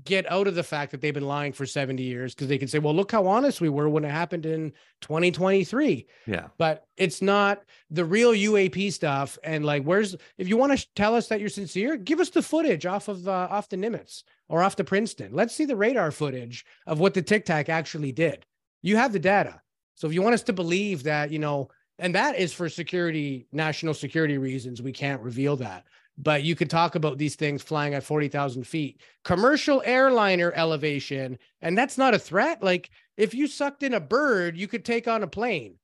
[0.04, 2.68] get out of the fact that they've been lying for 70 years because they can
[2.68, 6.06] say, well, look how honest we were when it happened in 2023.
[6.26, 6.48] Yeah.
[6.58, 9.38] But it's not the real UAP stuff.
[9.42, 12.42] And like, where's if you want to tell us that you're sincere, give us the
[12.42, 15.32] footage off of uh, off the Nimitz or off the Princeton.
[15.32, 18.44] Let's see the radar footage of what the Tic Tac actually did.
[18.82, 19.60] You have the data.
[19.94, 21.68] So if you want us to believe that, you know,
[22.00, 25.84] and that is for security, national security reasons, we can't reveal that.
[26.18, 31.38] But you could talk about these things flying at 40,000 feet, commercial airliner elevation.
[31.62, 32.62] And that's not a threat.
[32.62, 35.76] Like if you sucked in a bird, you could take on a plane.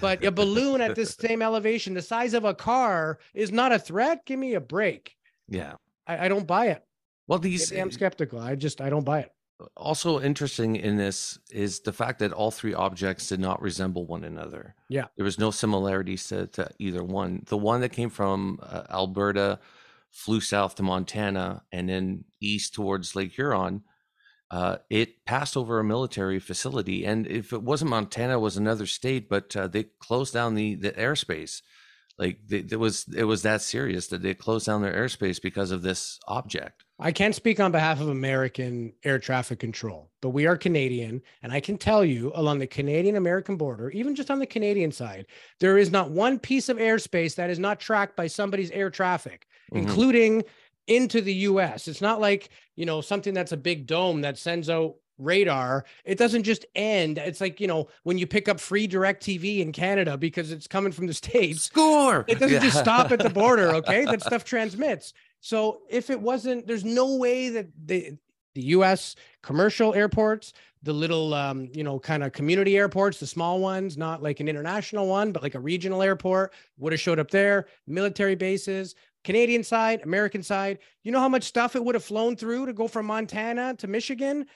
[0.00, 3.78] But a balloon at this same elevation, the size of a car, is not a
[3.78, 4.24] threat.
[4.24, 5.16] Give me a break.
[5.48, 5.74] yeah.
[6.06, 6.84] I, I don't buy it.
[7.26, 8.38] Well, these Maybe I'm skeptical.
[8.38, 9.32] I just, I don't buy it.
[9.76, 14.24] Also interesting in this is the fact that all three objects did not resemble one
[14.24, 14.74] another.
[14.88, 15.06] Yeah.
[15.16, 17.42] There was no similarities to, to either one.
[17.46, 19.60] The one that came from uh, Alberta
[20.10, 23.82] flew south to Montana and then east towards Lake Huron.
[24.50, 28.86] Uh, it passed over a military facility, and if it wasn't Montana, it was another
[28.86, 29.28] state.
[29.28, 31.62] But uh, they closed down the the airspace.
[32.16, 35.82] Like it was it was that serious that they closed down their airspace because of
[35.82, 36.84] this object.
[37.00, 41.22] I can't speak on behalf of American air traffic control, but we are Canadian.
[41.42, 44.92] And I can tell you along the Canadian American border, even just on the Canadian
[44.92, 45.26] side,
[45.58, 49.46] there is not one piece of airspace that is not tracked by somebody's air traffic,
[49.72, 49.78] Mhm.
[49.78, 50.44] including
[50.86, 51.88] into the US.
[51.88, 55.84] It's not like, you know, something that's a big dome that sends out radar.
[56.04, 57.18] It doesn't just end.
[57.18, 60.66] It's like, you know, when you pick up free direct TV in Canada because it's
[60.66, 62.24] coming from the States, Score!
[62.28, 66.66] it doesn't just stop at the border okay that stuff transmits so if it wasn't
[66.66, 68.12] there's no way that the
[68.54, 70.52] the us commercial airports
[70.82, 74.48] the little um, you know kind of community airports the small ones not like an
[74.48, 78.94] international one but like a regional airport would have showed up there military bases
[79.24, 82.72] canadian side american side you know how much stuff it would have flown through to
[82.72, 84.46] go from montana to michigan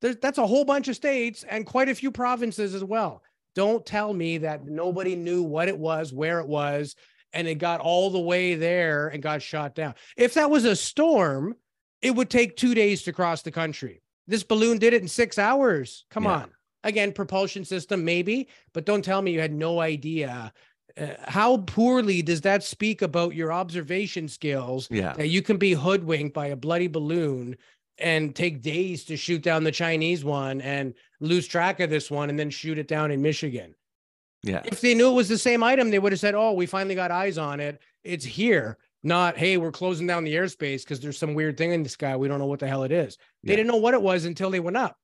[0.00, 3.22] There's, that's a whole bunch of states and quite a few provinces as well
[3.54, 6.94] don't tell me that nobody knew what it was where it was
[7.32, 9.94] and it got all the way there and got shot down.
[10.16, 11.56] If that was a storm,
[12.00, 14.00] it would take two days to cross the country.
[14.28, 16.04] This balloon did it in six hours.
[16.08, 16.30] Come Yeah.
[16.34, 16.50] on.
[16.84, 20.52] Again, propulsion system, maybe, but don't tell me you had no idea.
[20.96, 25.14] Uh, how poorly does that speak about your observation skills Yeah.
[25.14, 27.56] that you can be hoodwinked by a bloody balloon
[27.98, 32.30] and take days to shoot down the Chinese one and lose track of this one
[32.30, 33.74] and then shoot it down in Michigan?
[34.42, 34.62] Yeah.
[34.64, 36.94] If they knew it was the same item, they would have said, "Oh, we finally
[36.94, 37.80] got eyes on it.
[38.04, 41.82] It's here." Not, "Hey, we're closing down the airspace because there's some weird thing in
[41.82, 42.16] the sky.
[42.16, 43.56] We don't know what the hell it is." They Yeah.
[43.56, 44.96] didn't know what it was until they went up.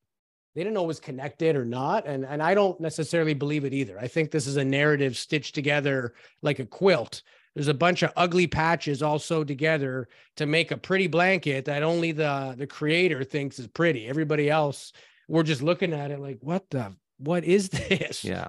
[0.57, 2.07] they didn't know it was connected or not.
[2.07, 3.99] And, and I don't necessarily believe it either.
[3.99, 7.23] I think this is a narrative stitched together like a quilt.
[7.55, 11.83] There's a bunch of ugly patches all sewed together to make a pretty blanket that
[11.83, 14.07] only the, the creator thinks is pretty.
[14.07, 14.93] Everybody else,
[15.29, 18.25] we're just looking at it like, what the, what is this?
[18.25, 18.49] Yeah.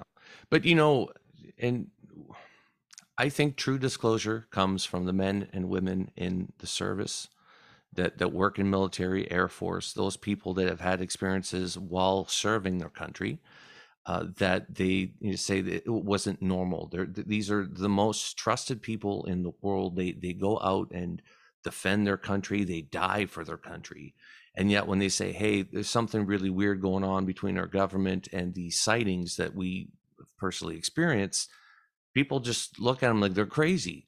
[0.50, 1.10] But, you know,
[1.58, 1.88] and
[3.16, 7.28] I think true disclosure comes from the men and women in the service
[7.96, 12.78] that that work in military, air force, those people that have had experiences while serving
[12.78, 13.40] their country,
[14.06, 16.88] uh, that they you know, say that it wasn't normal.
[16.92, 19.96] They're, these are the most trusted people in the world.
[19.96, 21.20] They they go out and
[21.64, 22.64] defend their country.
[22.64, 24.14] They die for their country.
[24.54, 28.28] And yet, when they say, "Hey, there's something really weird going on between our government
[28.32, 29.88] and the sightings that we
[30.38, 31.48] personally experience,"
[32.14, 34.06] people just look at them like they're crazy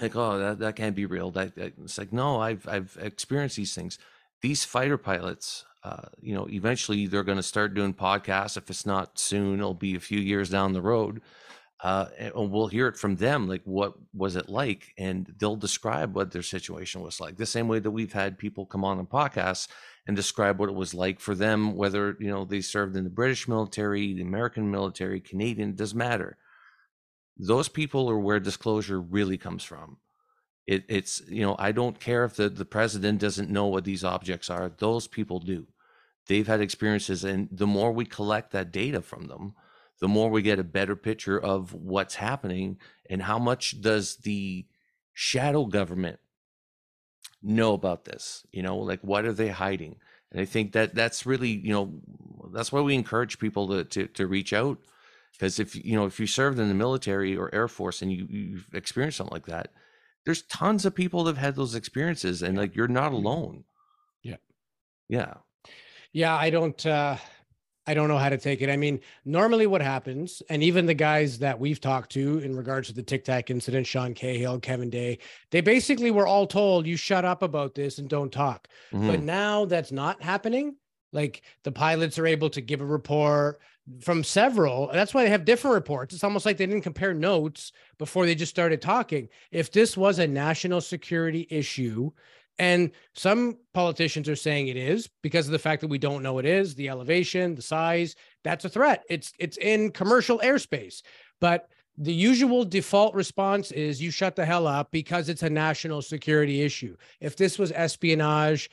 [0.00, 3.56] like oh that, that can't be real that, that, it's like no i've i've experienced
[3.56, 3.98] these things
[4.42, 8.86] these fighter pilots uh, you know eventually they're going to start doing podcasts if it's
[8.86, 11.20] not soon it'll be a few years down the road
[11.84, 16.14] uh, and we'll hear it from them like what was it like and they'll describe
[16.14, 19.04] what their situation was like the same way that we've had people come on the
[19.04, 19.68] podcast
[20.06, 23.10] and describe what it was like for them whether you know they served in the
[23.10, 26.38] british military the american military canadian doesn't matter
[27.38, 29.98] those people are where disclosure really comes from.
[30.66, 34.04] It, it's you know I don't care if the the president doesn't know what these
[34.04, 34.68] objects are.
[34.78, 35.66] Those people do.
[36.28, 39.54] They've had experiences, and the more we collect that data from them,
[40.00, 44.66] the more we get a better picture of what's happening and how much does the
[45.14, 46.18] shadow government
[47.42, 48.44] know about this.
[48.52, 49.96] You know, like what are they hiding?
[50.32, 52.00] And I think that that's really you know
[52.52, 54.78] that's why we encourage people to to, to reach out
[55.32, 58.26] because if you know if you served in the military or air force and you
[58.28, 59.70] you've experienced something like that
[60.24, 63.26] there's tons of people that have had those experiences and like you're not mm-hmm.
[63.26, 63.64] alone
[64.22, 64.36] yeah
[65.08, 65.34] yeah
[66.16, 67.16] yeah i don't uh
[67.86, 68.68] I don't know how to take it.
[68.68, 72.88] I mean, normally what happens, and even the guys that we've talked to in regards
[72.88, 75.18] to the Tic Tac incident, Sean Cahill, Kevin Day,
[75.50, 78.66] they basically were all told, you shut up about this and don't talk.
[78.92, 79.06] Mm-hmm.
[79.06, 80.74] But now that's not happening.
[81.12, 83.60] Like the pilots are able to give a report
[84.00, 84.90] from several.
[84.92, 86.12] That's why they have different reports.
[86.12, 89.28] It's almost like they didn't compare notes before they just started talking.
[89.52, 92.10] If this was a national security issue,
[92.58, 96.38] and some politicians are saying it is because of the fact that we don't know
[96.38, 99.04] it is, the elevation, the size, that's a threat.
[99.10, 101.02] It's it's in commercial airspace.
[101.40, 106.02] But the usual default response is you shut the hell up because it's a national
[106.02, 106.96] security issue.
[107.20, 108.70] If this was espionage,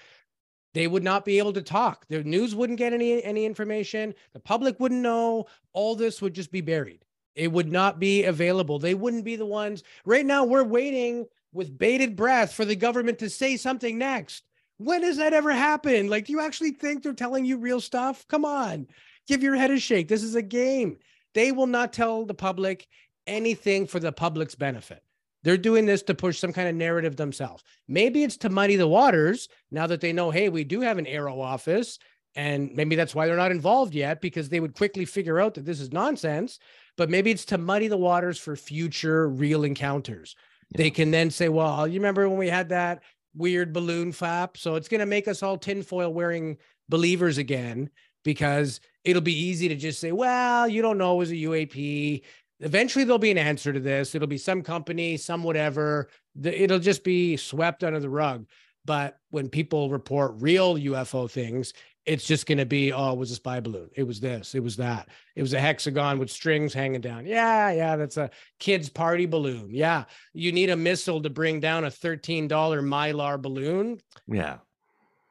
[0.74, 2.06] they would not be able to talk.
[2.10, 4.14] The news wouldn't get any any information.
[4.34, 5.46] The public wouldn't know.
[5.74, 7.04] All this would just be buried.
[7.36, 8.80] It would not be available.
[8.80, 9.84] They wouldn't be the ones.
[10.06, 14.43] Right now, we're waiting with bated breath for the government to say something next.
[14.78, 16.08] When does that ever happen?
[16.08, 18.28] Like, do you actually think they're telling you real stuff?
[18.28, 18.88] Come on,
[19.28, 20.08] give your head a shake.
[20.08, 20.97] This is a game.
[21.34, 22.88] They will not tell the public
[23.28, 25.04] anything for the public's benefit.
[25.43, 27.64] They're doing this to push some kind of narrative themselves.
[27.88, 31.06] Maybe it's to muddy the waters now that they know, hey, we do have an
[31.06, 31.99] AARO office.
[32.36, 35.66] And maybe that's why they're not involved yet because they would quickly figure out that
[35.66, 36.60] this is nonsense.
[36.97, 40.36] But maybe it's to muddy the waters for future real encounters.
[40.76, 43.04] They can then say, well, you remember when we had that
[43.36, 44.58] weird balloon flap?
[44.58, 46.58] So it's going to make us all tinfoil wearing
[46.90, 47.90] believers again
[48.24, 52.24] because it'll be easy to just say, well, you don't know it was a UAP
[52.64, 54.16] eventually there'll be an answer to this.
[54.16, 56.10] It'll be some company, some whatever.
[56.42, 58.48] It'll just be swept under the rug.
[58.86, 61.74] But when people report real UFO things,
[62.06, 63.89] it's just going to be, oh, it was a spy balloon.
[63.95, 64.56] It was this.
[64.56, 65.08] It was that.
[65.36, 67.26] It was a hexagon with strings hanging down.
[67.26, 68.30] Yeah, yeah, that's a
[68.60, 69.70] kid's party balloon.
[69.72, 73.99] Yeah, you need a missile to bring down a thirteen dollar mylar balloon.
[74.28, 74.58] Yeah,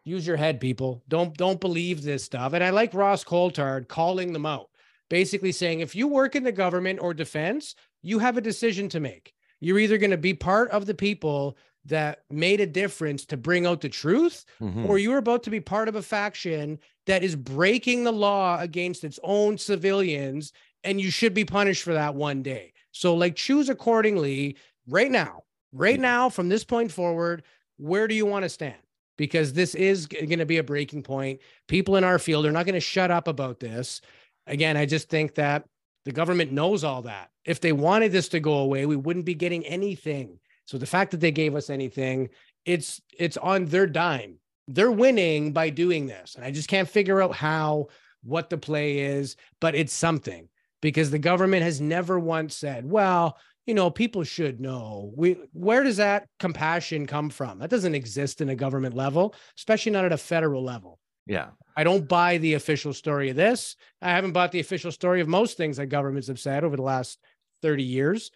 [0.04, 1.02] use your head, people.
[1.08, 2.54] Don't don't believe this stuff.
[2.54, 4.68] And I like Ross Coulthard calling them out
[5.12, 8.98] basically saying if you work in the government or defense, you have a decision to
[8.98, 9.34] make.
[9.60, 13.66] You're either going to be part of the people that made a difference to bring
[13.66, 14.86] out the truth, mm-hmm.
[14.86, 19.04] or you're about to be part of a faction that is breaking the law against
[19.04, 20.52] its own civilians,
[20.84, 22.72] and you should be punished for that one day.
[22.92, 24.56] So, like, choose accordingly
[24.88, 27.42] right now, right now, from this point forward.
[27.78, 28.76] Where do you want to stand?
[29.16, 31.40] Because this is going to be a breaking point.
[31.66, 34.00] People in our field are not going to shut up about this
[34.46, 35.64] again, I just think that
[36.04, 37.30] the government knows all that.
[37.44, 40.38] If they wanted this to go away, we wouldn't be getting anything.
[40.72, 42.30] So the fact that they gave us anything,
[42.64, 44.38] it's it's on their dime.
[44.68, 46.34] They're winning by doing this.
[46.34, 47.88] And I just can't figure out how
[48.24, 50.48] what the play is, but it's something
[50.80, 55.12] because the government has never once said, well, you know, people should know.
[55.14, 57.58] We where does that compassion come from?
[57.58, 60.98] That doesn't exist in a government level, especially not at a federal level.
[61.26, 61.48] Yeah.
[61.76, 63.76] I don't buy the official story of this.
[64.00, 66.82] I haven't bought the official story of most things that governments have said over the
[66.82, 67.18] last
[67.60, 68.30] 30 years.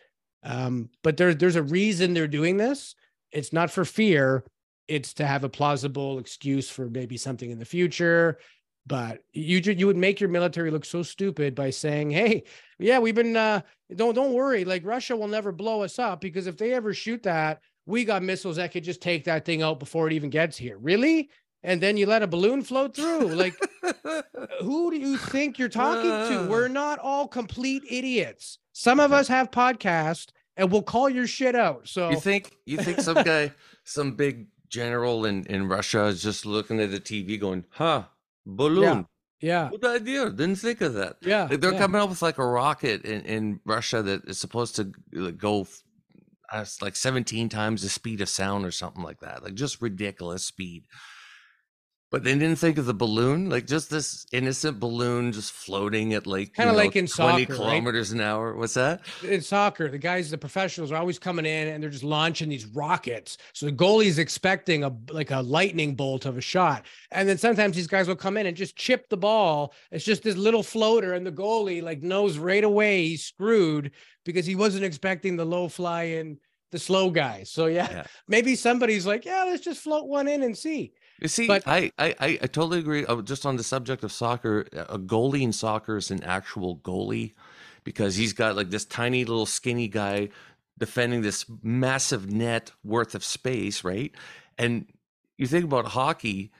[0.46, 2.94] Um, but there, there's a reason they're doing this.
[3.32, 4.44] It's not for fear,
[4.86, 8.38] it's to have a plausible excuse for maybe something in the future.
[8.86, 12.44] But you you would make your military look so stupid by saying, "Hey,
[12.78, 13.62] yeah, we've been uh,
[13.94, 17.24] don't don't worry, like Russia will never blow us up because if they ever shoot
[17.24, 20.56] that, we got missiles that could just take that thing out before it even gets
[20.56, 21.30] here." Really?
[21.66, 23.26] and then you let a balloon float through.
[23.34, 23.54] Like,
[24.60, 26.48] who do you think you're talking to?
[26.48, 28.58] We're not all complete idiots.
[28.72, 31.88] Some of us have podcasts, and we'll call your shit out.
[31.88, 33.52] So you think you think some guy,
[33.84, 38.04] some big general in in Russia is just looking at the TV, going, "Huh,
[38.44, 39.06] balloon."
[39.40, 39.68] Yeah.
[39.70, 40.30] Good idea.
[40.30, 41.16] Didn't think of that.
[41.20, 41.44] Yeah.
[41.44, 41.78] Like they're yeah.
[41.78, 44.84] coming up with like a rocket in, in Russia that is supposed to
[45.32, 45.66] go
[46.50, 49.42] uh, like 17 times the speed of sound or something like that.
[49.42, 50.84] Like just ridiculous speed.
[52.12, 56.24] But they didn't think of the balloon, like just this innocent balloon just floating at
[56.24, 58.20] like kind of like in 20 soccer, kilometers right?
[58.20, 58.54] an hour.
[58.54, 59.00] What's that?
[59.24, 62.64] In soccer, the guys, the professionals are always coming in and they're just launching these
[62.66, 63.38] rockets.
[63.54, 66.86] So the goalie's expecting a like a lightning bolt of a shot.
[67.10, 69.74] And then sometimes these guys will come in and just chip the ball.
[69.90, 73.90] It's just this little floater, and the goalie like knows right away he's screwed
[74.24, 76.38] because he wasn't expecting the low fly in
[76.70, 77.50] the slow guys.
[77.50, 80.92] So yeah, yeah, maybe somebody's like, yeah, let's just float one in and see.
[81.20, 83.06] You see, but, I, I I totally agree.
[83.06, 87.32] Uh, just on the subject of soccer, a goalie in soccer is an actual goalie
[87.84, 90.28] because he's got like this tiny little skinny guy
[90.78, 94.12] defending this massive net worth of space, right?
[94.58, 94.86] And
[95.38, 96.52] you think about hockey,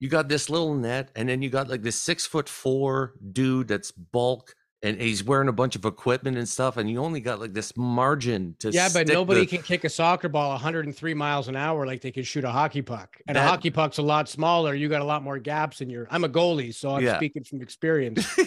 [0.00, 3.68] you got this little net, and then you got like this six foot four dude
[3.68, 7.38] that's bulk and he's wearing a bunch of equipment and stuff, and you only got
[7.38, 9.46] like this margin to yeah, but nobody the...
[9.46, 12.82] can kick a soccer ball 103 miles an hour like they can shoot a hockey
[12.82, 13.16] puck.
[13.28, 13.44] And that...
[13.44, 14.74] a hockey puck's a lot smaller.
[14.74, 16.08] You got a lot more gaps in your.
[16.10, 17.16] I'm a goalie, so I'm yeah.
[17.16, 18.26] speaking from experience.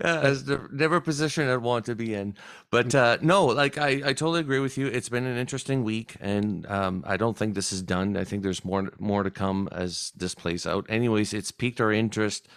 [0.00, 2.34] yeah, it's never a position I'd want to be in,
[2.70, 4.86] but uh, no, like I, I totally agree with you.
[4.86, 8.16] It's been an interesting week, and um, I don't think this is done.
[8.16, 10.86] I think there's more more to come as this plays out.
[10.88, 12.48] Anyways, it's piqued our interest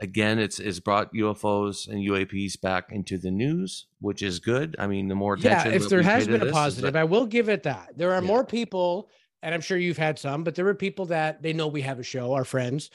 [0.00, 4.76] again it's it's brought ufos and uaps back into the news which is good.
[4.78, 7.48] I mean the more attention yeah if there has been a positive i will give
[7.48, 7.96] it that.
[7.96, 8.28] There are yeah.
[8.28, 9.10] more people
[9.42, 11.98] and i'm sure you've had some but there are people that they know we have
[11.98, 12.90] a show our friends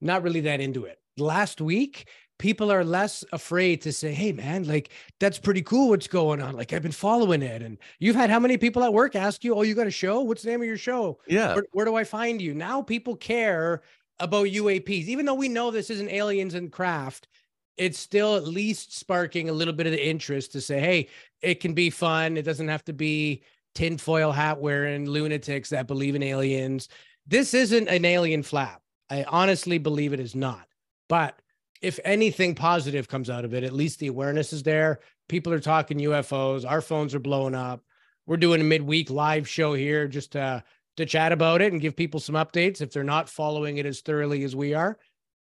[0.00, 0.98] not really that into it.
[1.16, 4.90] Last week people are less afraid to say hey man like
[5.20, 6.54] that's pretty cool what's going on.
[6.54, 7.62] Like i've been following it.
[7.62, 10.20] And you've had how many people at work ask you oh you got a show?
[10.20, 11.18] What's the name of your show?
[11.26, 11.54] Yeah.
[11.54, 12.52] Where, where do i find you?
[12.54, 13.82] Now people care
[14.20, 17.28] about UAPs, even though we know this isn't aliens and craft,
[17.76, 21.08] it's still at least sparking a little bit of the interest to say, hey,
[21.40, 22.36] it can be fun.
[22.36, 23.42] It doesn't have to be
[23.74, 26.88] tinfoil hat wearing lunatics that believe in aliens.
[27.26, 28.82] This isn't an alien flap.
[29.10, 30.66] I honestly believe it is not.
[31.08, 31.38] But
[31.80, 35.00] if anything positive comes out of it, at least the awareness is there.
[35.28, 36.68] People are talking UFOs.
[36.68, 37.82] Our phones are blowing up.
[38.26, 40.62] We're doing a midweek live show here just to
[40.96, 44.00] to chat about it and give people some updates if they're not following it as
[44.00, 44.98] thoroughly as we are.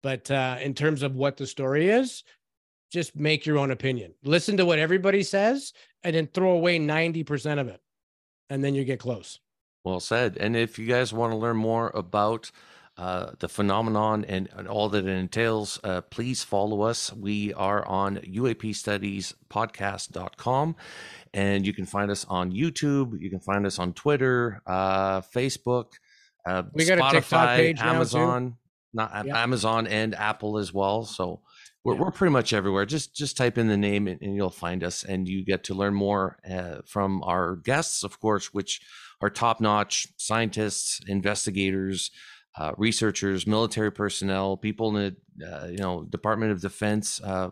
[0.03, 2.23] But uh, in terms of what the story is,
[2.93, 4.15] just make your own opinion.
[4.23, 5.73] Listen to what everybody says
[6.05, 7.81] and then throw away 90% of it.
[8.49, 9.41] And then you get close.
[9.85, 10.37] Well said.
[10.39, 12.51] And if you guys want to learn more about
[12.97, 17.13] uh, the phenomenon and, and, all that it entails, uh, please follow us.
[17.13, 20.77] We are on UAPstudiespodcast.com
[21.35, 23.21] and you can find us on YouTube.
[23.21, 25.93] You can find us on Twitter, uh, Facebook,
[26.47, 28.57] uh, we got Spotify, a TikTok page Amazon,
[28.95, 29.35] not yep.
[29.35, 31.05] Amazon and Apple as well.
[31.05, 31.41] So
[31.85, 32.01] we're, yeah.
[32.01, 32.87] we're pretty much everywhere.
[32.87, 35.75] Just just type in the name and, and you'll find us, and you get to
[35.75, 38.81] learn more uh, from our guests, of course, which
[39.21, 42.13] are top notch scientists, investigators.
[42.59, 47.51] Uh, researchers, military personnel, people in the uh, you know Department of Defense, uh,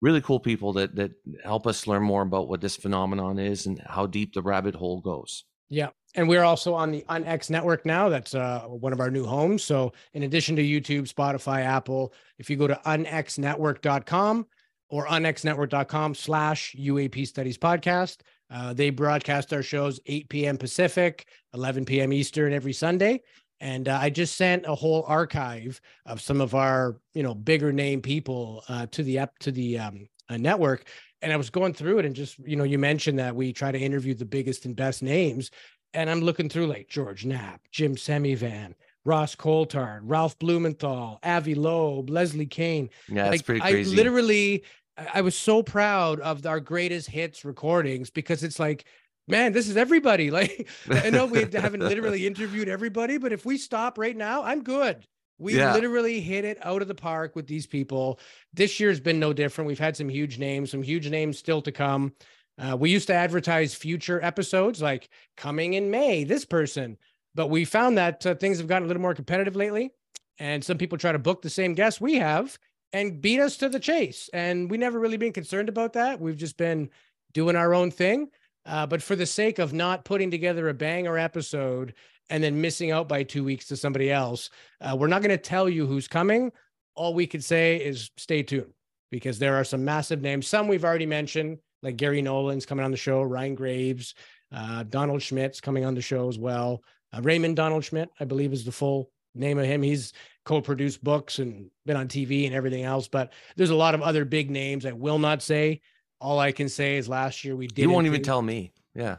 [0.00, 1.12] really cool people that that
[1.42, 5.00] help us learn more about what this phenomenon is and how deep the rabbit hole
[5.00, 5.44] goes.
[5.68, 5.88] Yeah.
[6.14, 8.08] And we're also on the UnX network now.
[8.08, 9.62] That's uh, one of our new homes.
[9.62, 14.46] So, in addition to YouTube, Spotify, Apple, if you go to unxnetwork.com
[14.88, 18.20] or unxnetwork.com slash UAP Studies Podcast,
[18.50, 20.56] uh, they broadcast our shows 8 p.m.
[20.56, 22.12] Pacific, 11 p.m.
[22.12, 23.20] Eastern every Sunday.
[23.60, 27.72] And uh, I just sent a whole archive of some of our, you know, bigger
[27.72, 30.84] name people uh, to the app to the um, uh, network.
[31.20, 33.72] And I was going through it, and just you know, you mentioned that we try
[33.72, 35.50] to interview the biggest and best names,
[35.92, 42.10] and I'm looking through like George Knapp, Jim Semivan, Ross Coulthard, Ralph Blumenthal, Avi Loeb,
[42.10, 42.90] Leslie Kane.
[43.08, 43.92] Yeah, that's like, pretty crazy.
[43.92, 44.64] I literally,
[45.12, 48.84] I was so proud of our greatest hits recordings because it's like
[49.28, 50.30] man, this is everybody.
[50.38, 54.62] Like, I know we haven't literally interviewed everybody, but if we stop right now, I'm
[54.62, 55.06] good.
[55.38, 55.72] We yeah.
[55.72, 58.20] literally hit it out of the park with these people.
[58.52, 59.66] This year's been no different.
[59.66, 62.12] We've had some huge names, some huge names still to come.
[62.58, 66.98] Uh, we used to advertise future episodes like coming in May, this person,
[67.34, 69.92] but we found that uh, things have gotten a little more competitive lately.
[70.40, 72.58] And some people try to book the same guests we have
[72.92, 74.28] and beat us to the chase.
[74.32, 76.20] And we never really been concerned about that.
[76.20, 76.90] We've just been
[77.32, 78.30] doing our own thing.
[78.66, 81.94] Uh, but for the sake of not putting together a banger episode
[82.30, 84.50] and then missing out by two weeks to somebody else,
[84.80, 86.52] uh, we're not going to tell you who's coming.
[86.94, 88.72] All we could say is stay tuned
[89.10, 90.46] because there are some massive names.
[90.46, 94.14] Some we've already mentioned, like Garry Nolan's coming on the show, Ryan Graves,
[94.52, 96.82] uh, Donald Schmitt's coming on the show as well.
[97.12, 99.82] Uh, Raymond Donald Schmitt, I believe, is the full name of him.
[99.82, 100.12] He's
[100.44, 103.08] co-produced books and been on TV and everything else.
[103.08, 105.80] But there's a lot of other big names I will not say.
[106.20, 107.82] All I can say is last year we did.
[107.82, 108.72] You won't even tell me.
[108.94, 109.16] Yeah.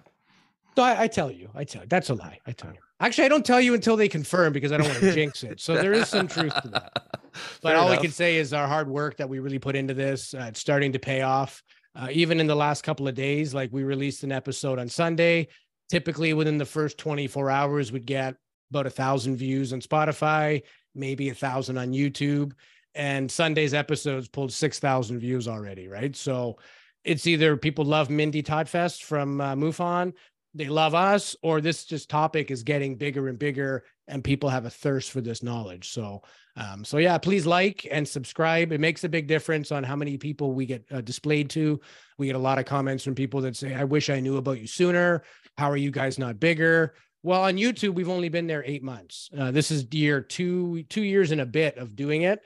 [0.76, 1.50] No, I, I, tell you.
[1.56, 1.88] I tell you.
[1.88, 2.40] That's a lie.
[2.46, 2.80] I tell you.
[3.02, 5.60] Actually, I don't tell you until they confirm because I don't want to jinx it.
[5.60, 6.92] So there is some truth to that.
[7.62, 8.00] But Fair all enough.
[8.00, 10.34] I can say is our hard work that we really put into this.
[10.34, 11.64] Uh, it's starting to pay off.
[11.96, 15.48] Uh, even in the last couple of days, like we released an episode on Sunday.
[15.90, 18.36] Typically, within the first 24 hours, we'd get
[18.72, 20.62] about a thousand views on Spotify,
[20.96, 22.54] maybe a thousand on YouTube.
[22.96, 26.16] And Sunday's episodes pulled 6,000 views already, right?
[26.16, 26.58] So
[27.04, 30.14] it's either people love Mindy Toddfest from uh, MUFON,
[30.56, 34.66] they love us, or this just topic is getting bigger and bigger, and people have
[34.66, 35.90] a thirst for this knowledge.
[35.90, 36.24] So,
[36.56, 38.72] um, so yeah, please like and subscribe.
[38.72, 41.80] It makes a big difference on how many people we get uh, displayed to.
[42.18, 44.60] We get a lot of comments from people that say, "I wish I knew about
[44.60, 45.24] you sooner.
[45.58, 49.30] How are you guys not bigger?" Well, on YouTube, we've only been there eight months.
[49.38, 52.40] Uh, this is year two, two years and a bit of doing it,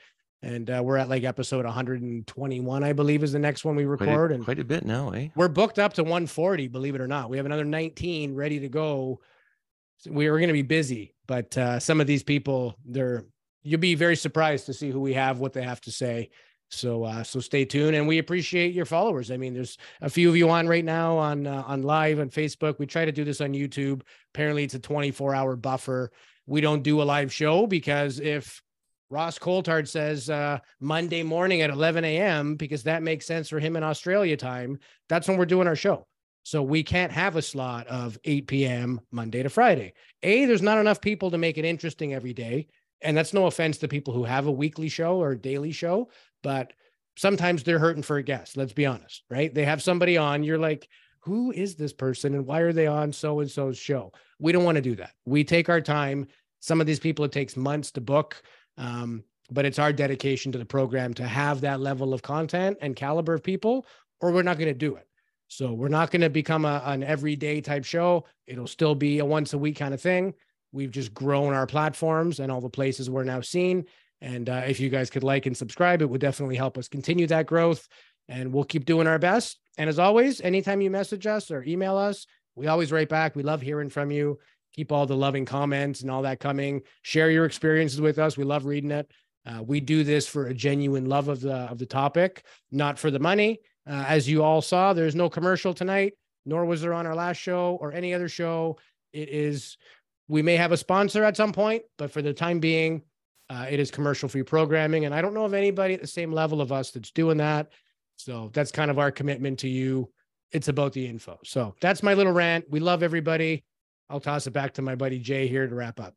[0.44, 4.08] and uh, we're at like episode 121, I believe, is the next one we record.
[4.08, 5.28] Quite a, and quite a bit now, eh?
[5.34, 7.30] We're booked up to 140, believe it or not.
[7.30, 9.20] We have another 19 ready to go.
[9.98, 13.24] So we are going to be busy, but uh, some of these people, they're
[13.62, 16.28] you'll be very surprised to see who we have, what they have to say.
[16.68, 19.30] So uh, so stay tuned, and we appreciate your followers.
[19.30, 22.28] I mean, there's a few of you on right now on uh, on live on
[22.28, 22.78] Facebook.
[22.78, 24.02] We try to do this on YouTube.
[24.34, 26.10] Apparently, it's a 24 hour buffer.
[26.46, 28.60] We don't do a live show because if
[29.10, 32.56] Ross Coulthard says uh, Monday morning at 11 a.m.
[32.56, 34.78] because that makes sense for him in Australia time,
[35.08, 36.06] that's when we're doing our show.
[36.42, 39.00] So we can't have a slot of 8 p.m.
[39.10, 39.94] Monday to Friday.
[40.22, 42.66] A, there's not enough people to make it interesting every day.
[43.00, 46.10] And that's no offense to people who have a weekly show or daily show,
[46.42, 46.72] but
[47.16, 48.56] sometimes they're hurting for a guest.
[48.56, 49.52] Let's be honest, right?
[49.54, 50.88] They have somebody on, you're like,
[51.20, 54.12] who is this person and why are they on so and so's show?
[54.38, 55.12] We don't want to do that.
[55.24, 56.26] We take our time.
[56.60, 58.42] Some of these people, it takes months to book,
[58.76, 62.96] um, but it's our dedication to the program to have that level of content and
[62.96, 63.86] caliber of people,
[64.20, 65.06] or we're not going to do it.
[65.48, 68.24] So we're not going to become a, an everyday type show.
[68.46, 70.34] It'll still be a once a week kind of thing.
[70.72, 73.84] We've just grown our platforms and all the places we're now seen.
[74.20, 77.26] And uh, if you guys could like and subscribe, it would definitely help us continue
[77.28, 77.86] that growth.
[78.28, 79.58] And we'll keep doing our best.
[79.76, 83.36] And as always, anytime you message us or email us, we always write back.
[83.36, 84.38] We love hearing from you.
[84.74, 86.82] Keep all the loving comments and all that coming.
[87.02, 88.36] Share your experiences with us.
[88.36, 89.10] We love reading it.
[89.46, 93.10] Uh, we do this for a genuine love of the of the topic, not for
[93.10, 93.60] the money.
[93.88, 96.14] Uh, as you all saw, there's no commercial tonight,
[96.46, 98.78] nor was there on our last show or any other show.
[99.12, 99.76] It is.
[100.26, 103.02] We may have a sponsor at some point, but for the time being,
[103.50, 105.04] uh, it is commercial free programming.
[105.04, 107.68] And I don't know of anybody at the same level of us that's doing that.
[108.16, 110.10] So that's kind of our commitment to you.
[110.50, 111.38] It's about the info.
[111.44, 112.64] So that's my little rant.
[112.70, 113.64] We love everybody.
[114.10, 116.14] I'll toss it back to my buddy Jay here to wrap up.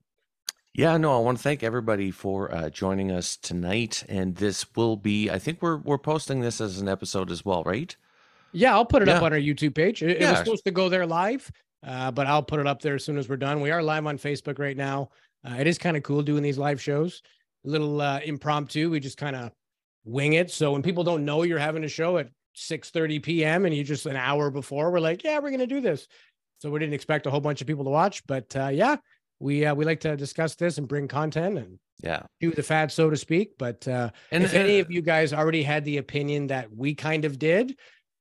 [0.73, 4.03] Yeah, no, I want to thank everybody for uh, joining us tonight.
[4.07, 7.63] And this will be, I think we're we're posting this as an episode as well,
[7.63, 7.95] right?
[8.51, 9.17] Yeah, I'll put it yeah.
[9.17, 10.03] up on our YouTube page.
[10.03, 10.27] It, yeah.
[10.27, 11.51] it was supposed to go there live,
[11.85, 13.59] uh, but I'll put it up there as soon as we're done.
[13.59, 15.09] We are live on Facebook right now.
[15.43, 17.23] Uh, it is kind of cool doing these live shows,
[17.65, 18.89] a little uh, impromptu.
[18.89, 19.51] We just kind of
[20.05, 20.51] wing it.
[20.51, 23.65] So when people don't know you're having a show at 6 30 p.m.
[23.65, 26.07] and you just an hour before, we're like, yeah, we're going to do this.
[26.59, 28.97] So we didn't expect a whole bunch of people to watch, but uh, yeah,
[29.39, 32.91] we uh, we like to discuss this and bring content and yeah, do the fad,
[32.91, 33.57] so to speak.
[33.57, 37.25] But uh, and if any of you guys already had the opinion that we kind
[37.25, 37.77] of did,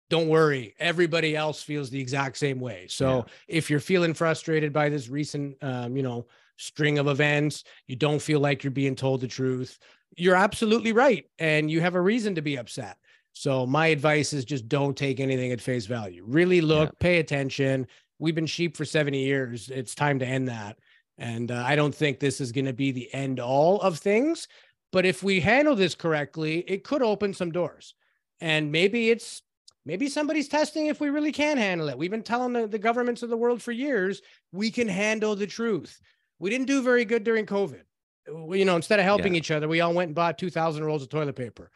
[0.08, 0.74] don't worry.
[0.78, 2.86] Everybody else feels the exact same way.
[2.88, 3.32] So yeah.
[3.48, 6.26] if you're feeling frustrated by this recent, um, you know,
[6.56, 9.78] string of events, you don't feel like you're being told the truth,
[10.16, 11.24] you're absolutely right.
[11.38, 12.96] And you have a reason to be upset.
[13.32, 16.24] So my advice is just don't take anything at face value.
[16.26, 16.98] Really look, yeah.
[17.00, 17.86] pay attention.
[18.18, 19.68] We've been sheep for 70 years.
[19.68, 20.78] It's time to end that.
[21.18, 24.48] And uh, I don't think this is going to be the end all of things.
[24.92, 27.94] But if we handle this correctly, it could open some doors.
[28.40, 29.42] And maybe it's
[29.84, 31.96] maybe somebody's testing if we really can handle it.
[31.98, 34.20] We've been telling the, the governments of the world for years
[34.52, 36.00] we can handle the truth.
[36.38, 37.82] We didn't do very good during COVID.
[38.28, 39.38] you know, instead of helping Yeah.
[39.38, 41.70] each other, we all went and bought 2,000 rolls of toilet paper.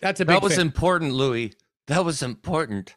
[0.00, 0.62] That's a big That was fix.
[0.62, 1.54] important, Louis.
[1.86, 2.94] That was important.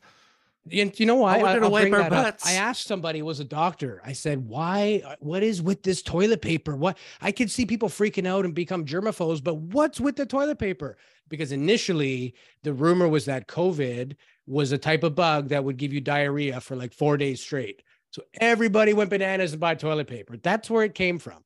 [0.67, 1.35] You, you know why?
[1.37, 2.39] I, gonna I'll wipe bring our that up.
[2.43, 4.01] I asked somebody who was a doctor.
[4.03, 5.01] I said, "Why?
[5.05, 6.75] uh, What is with this toilet paper?
[6.75, 6.97] What?
[7.21, 10.97] I could see people freaking out and become germaphobes, but what's with the toilet paper?
[11.29, 14.15] Because initially, the rumor was that COVID
[14.47, 17.83] was a type of bug that would give you diarrhea for like four days straight.
[18.11, 20.37] So everybody went bananas and bought toilet paper.
[20.37, 21.43] That's where it came from.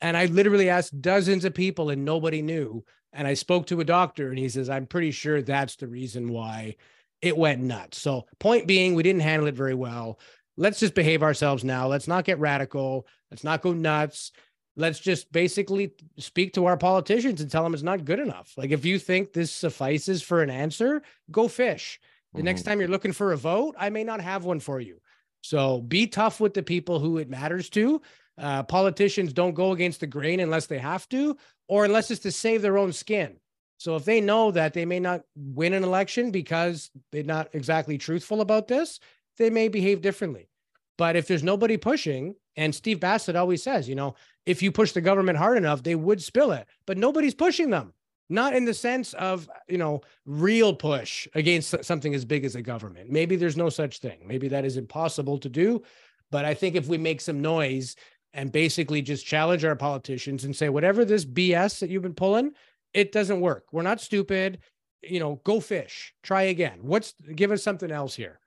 [0.00, 2.84] And I literally asked dozens of people, and nobody knew.
[3.12, 6.28] And I spoke to a doctor, and he says, "I'm pretty sure that's the reason
[6.28, 6.76] why."
[7.22, 7.98] It went nuts.
[7.98, 10.18] So, point being, we didn't handle it very well.
[10.56, 11.86] Let's just behave ourselves now.
[11.86, 13.06] Let's not get radical.
[13.30, 14.32] Let's not go nuts.
[14.76, 18.52] Let's just basically speak to our politicians and tell them it's not good enough.
[18.56, 22.00] Like, if you think this suffices for an answer, go fish.
[22.34, 22.64] The next Mhm.
[22.64, 25.00] time you're looking for a vote, I may not have one for you.
[25.42, 28.00] So, be tough with the people who it matters to.
[28.38, 31.36] Uh, politicians don't go against the grain unless they have to,
[31.68, 33.36] or unless it's to save their own skin.
[33.80, 37.96] So if they know that they may not win an election because they're not exactly
[37.96, 39.00] truthful about this,
[39.38, 40.50] they may behave differently.
[40.98, 44.92] But if there's nobody pushing, and Steve Bassett always says, you know, if you push
[44.92, 47.94] the government hard enough, they would spill it, but nobody's pushing them.
[48.28, 52.62] Not in the sense of, you know, real push against something as big as a
[52.62, 53.08] government.
[53.08, 54.18] Maybe there's no such thing.
[54.26, 55.82] Maybe that is impossible to do.
[56.30, 57.96] But I think if we make some noise
[58.34, 62.52] and basically just challenge our politicians and say, whatever this BS that you've been pulling,
[62.94, 63.66] it doesn't work.
[63.72, 64.58] We're not stupid.
[65.02, 66.80] You know, go fish, try again.
[66.82, 68.40] What's give us something else here.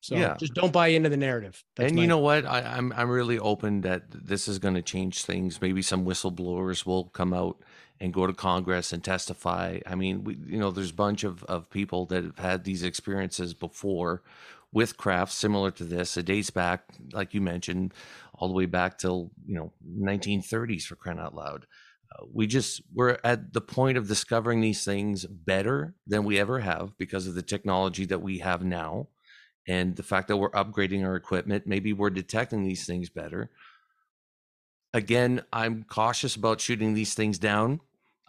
[0.00, 0.36] So Yeah.
[0.38, 1.64] just don't buy into the narrative.
[1.74, 2.44] That's and you know what?
[2.44, 5.60] I, I'm I'm really open that this is going to change things.
[5.60, 7.58] Maybe some whistleblowers will come out
[7.98, 9.80] and go to Congress and testify.
[9.86, 12.82] I mean, we, you know, there's a bunch of, of people that have had these
[12.82, 14.22] experiences before
[14.70, 16.16] with crafts similar to this.
[16.18, 17.94] It dates back, like you mentioned,
[18.34, 21.66] all the way back till you know 1930s for crying out loud.
[22.32, 26.96] We just we're at the point of discovering these things better than we ever have
[26.98, 29.08] because of the technology that we have now
[29.68, 31.66] and the fact that we're upgrading our equipment.
[31.66, 33.50] Maybe we're detecting these things better.
[34.94, 37.80] Again i'm cautious about shooting these things down.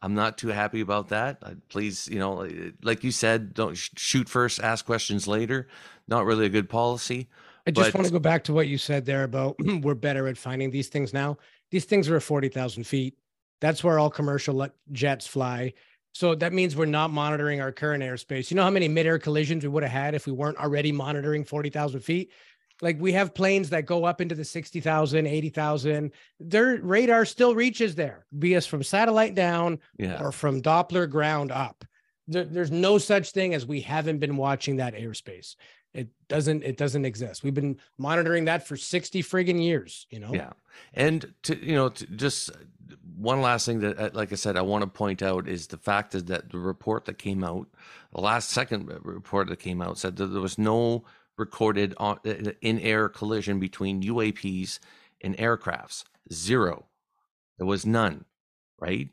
[0.02, 1.40] I'm not too happy about that.
[1.42, 2.50] I, please you know uh,
[2.84, 5.68] like you said don't shoot first ask questions later.
[6.08, 7.30] Not really a good policy
[7.68, 10.28] I just but- want to go back to what you said there about we're better
[10.28, 11.38] at finding these things now.
[11.70, 13.18] These things are at 40,000 feet.
[13.62, 15.74] That's where all commercial jets fly.
[16.14, 18.50] So that means we're not monitoring our current airspace.
[18.50, 21.44] You know how many mid-air collisions we would have had if we weren't already monitoring
[21.44, 22.32] 40,000 feet?
[22.82, 26.12] Like we have planes that go up into the 60,000, 80,000.
[26.40, 31.52] Their radar still reaches there, be us from satellite down yeah or from Doppler ground
[31.52, 31.86] up.
[32.28, 35.56] There, there's no such thing as we haven't been watching that airspace.
[35.98, 36.64] It doesn't.
[36.64, 37.44] It doesn't exist.
[37.44, 40.06] We've been monitoring that for sixty friggin' years.
[40.12, 40.32] You know.
[40.32, 40.52] Yeah.
[40.94, 42.52] And to you know, to just
[43.18, 45.78] one last thing that, uh, like I said, I want to point out is the
[45.78, 47.68] fact is that the report that came out,
[48.14, 51.04] the last second report that came out, said that there was no
[51.36, 51.96] recorded
[52.62, 54.80] in air collision between UAPs
[55.22, 56.04] and aircrafts.
[56.32, 56.86] Zero.
[57.58, 58.26] There was none.
[58.80, 59.10] Right.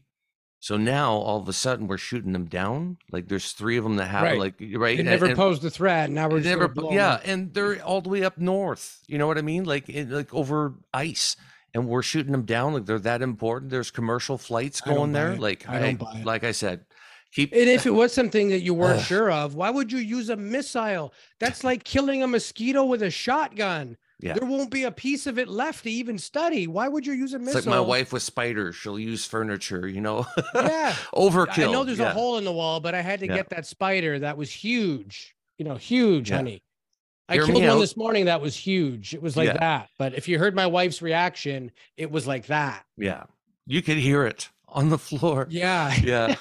[0.64, 2.96] So now all of a sudden we're shooting them down.
[3.12, 4.38] Like there's three of them that have Right.
[4.38, 4.94] like right.
[4.94, 6.08] It and- never and- posed a threat.
[6.10, 7.22] Now we're just never, yeah, up.
[7.26, 9.02] and they're all the way up north.
[9.06, 9.64] You know what I mean?
[9.64, 11.36] Like, in, like over ice,
[11.74, 12.72] and we're shooting them down.
[12.72, 13.72] Like they're that important.
[13.72, 15.32] There's commercial flights going there.
[15.32, 15.38] it.
[15.38, 16.24] Like I don't buy it.
[16.24, 16.86] Like I said,
[17.34, 17.52] keep.
[17.52, 20.36] And if it was something that you weren't sure of, why would you use a
[20.36, 21.12] missile?
[21.40, 23.98] That's like killing a mosquito with a shotgun.
[24.20, 24.34] Yeah.
[24.34, 26.66] There won't be a piece of it left to even study.
[26.66, 27.60] Why would you use a it's missile?
[27.60, 28.76] like my wife with spiders.
[28.76, 29.86] She'll use furniture.
[29.88, 30.92] You know, Yeah.
[31.14, 31.68] overkill.
[31.68, 32.10] I know there's yeah.
[32.10, 33.34] a hole in the wall, but I had to Yeah.
[33.36, 35.34] get that spider that was huge.
[35.58, 36.62] You know, huge, honey.
[37.28, 37.78] I Hear killed one out.
[37.80, 39.14] this morning that was huge.
[39.14, 39.88] It was like that.
[39.98, 42.84] But if you heard my wife's reaction, it was like that.
[42.98, 43.24] Yeah,
[43.66, 45.46] you could hear it on the floor.
[45.48, 45.94] Yeah.
[46.02, 46.34] Yeah.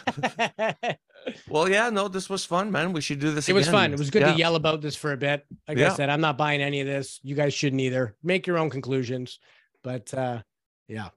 [1.50, 1.90] Well, yeah.
[1.90, 2.94] No, this was fun, man.
[2.94, 3.48] We should do this.
[3.48, 3.60] It again.
[3.60, 3.94] Was fun.
[3.94, 4.34] It was good Yeah.
[4.34, 5.46] to yell about this for a bit.
[5.68, 5.92] Like Yeah.
[5.92, 7.20] I said, I'm not buying any of this.
[7.24, 8.16] You guys shouldn't either.
[8.24, 9.40] Make your own conclusions.
[9.84, 10.42] But uh
[10.88, 11.10] yeah.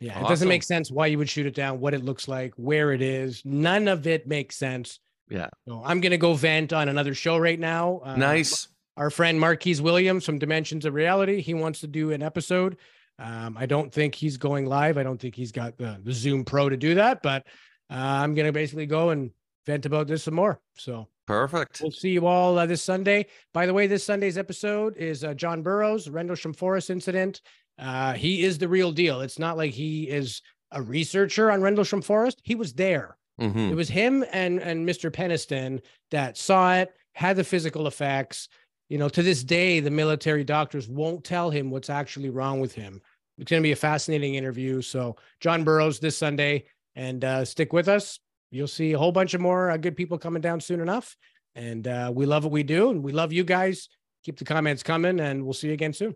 [0.00, 0.24] Yeah.
[0.24, 2.92] It doesn't make sense why you would shoot it down, what it looks like, where
[2.92, 3.42] it is.
[3.44, 4.98] None of it makes sense.
[5.28, 5.48] Yeah.
[5.68, 8.00] So I'm gonna go vent on another show right now.
[8.04, 8.68] Uh, Nice.
[8.96, 11.40] our friend Marquise Williams from Dimensions of Reality.
[11.40, 12.76] He wants to do an episode.
[13.18, 14.96] Um, I don't think he's going live.
[14.96, 17.46] I don't think he's got the, the Zoom Pro to do that, but
[17.90, 19.30] uh, I'm going to basically go and
[19.66, 20.60] vent about this some more.
[20.76, 21.80] So Perfect.
[21.82, 23.26] we'll see you all uh, this Sunday.
[23.52, 27.40] By the way, this Sunday's episode is uh, John Burroughs, Rendlesham Forest incident.
[27.78, 29.20] Uh, he is the real deal.
[29.20, 30.42] It's not like he is
[30.72, 32.40] a researcher on Rendlesham Forest.
[32.44, 33.16] He was there.
[33.40, 33.70] Mhm.
[33.70, 35.10] It was him and and Mr.
[35.10, 35.80] Penniston
[36.10, 38.48] that saw it, had the physical effects.
[38.88, 42.74] You know, to this day, the military doctors won't tell him what's actually wrong with
[42.74, 43.00] him.
[43.38, 44.82] It's going to be a fascinating interview.
[44.82, 46.64] So, John Burroughs this Sunday,
[46.96, 48.18] and uh, stick with us.
[48.50, 51.16] You'll see a whole bunch of more uh, good people coming down soon enough.
[51.54, 53.88] And uh, we love what we do, and we love you guys.
[54.24, 56.14] Keep the comments coming, and we'll see you again soon.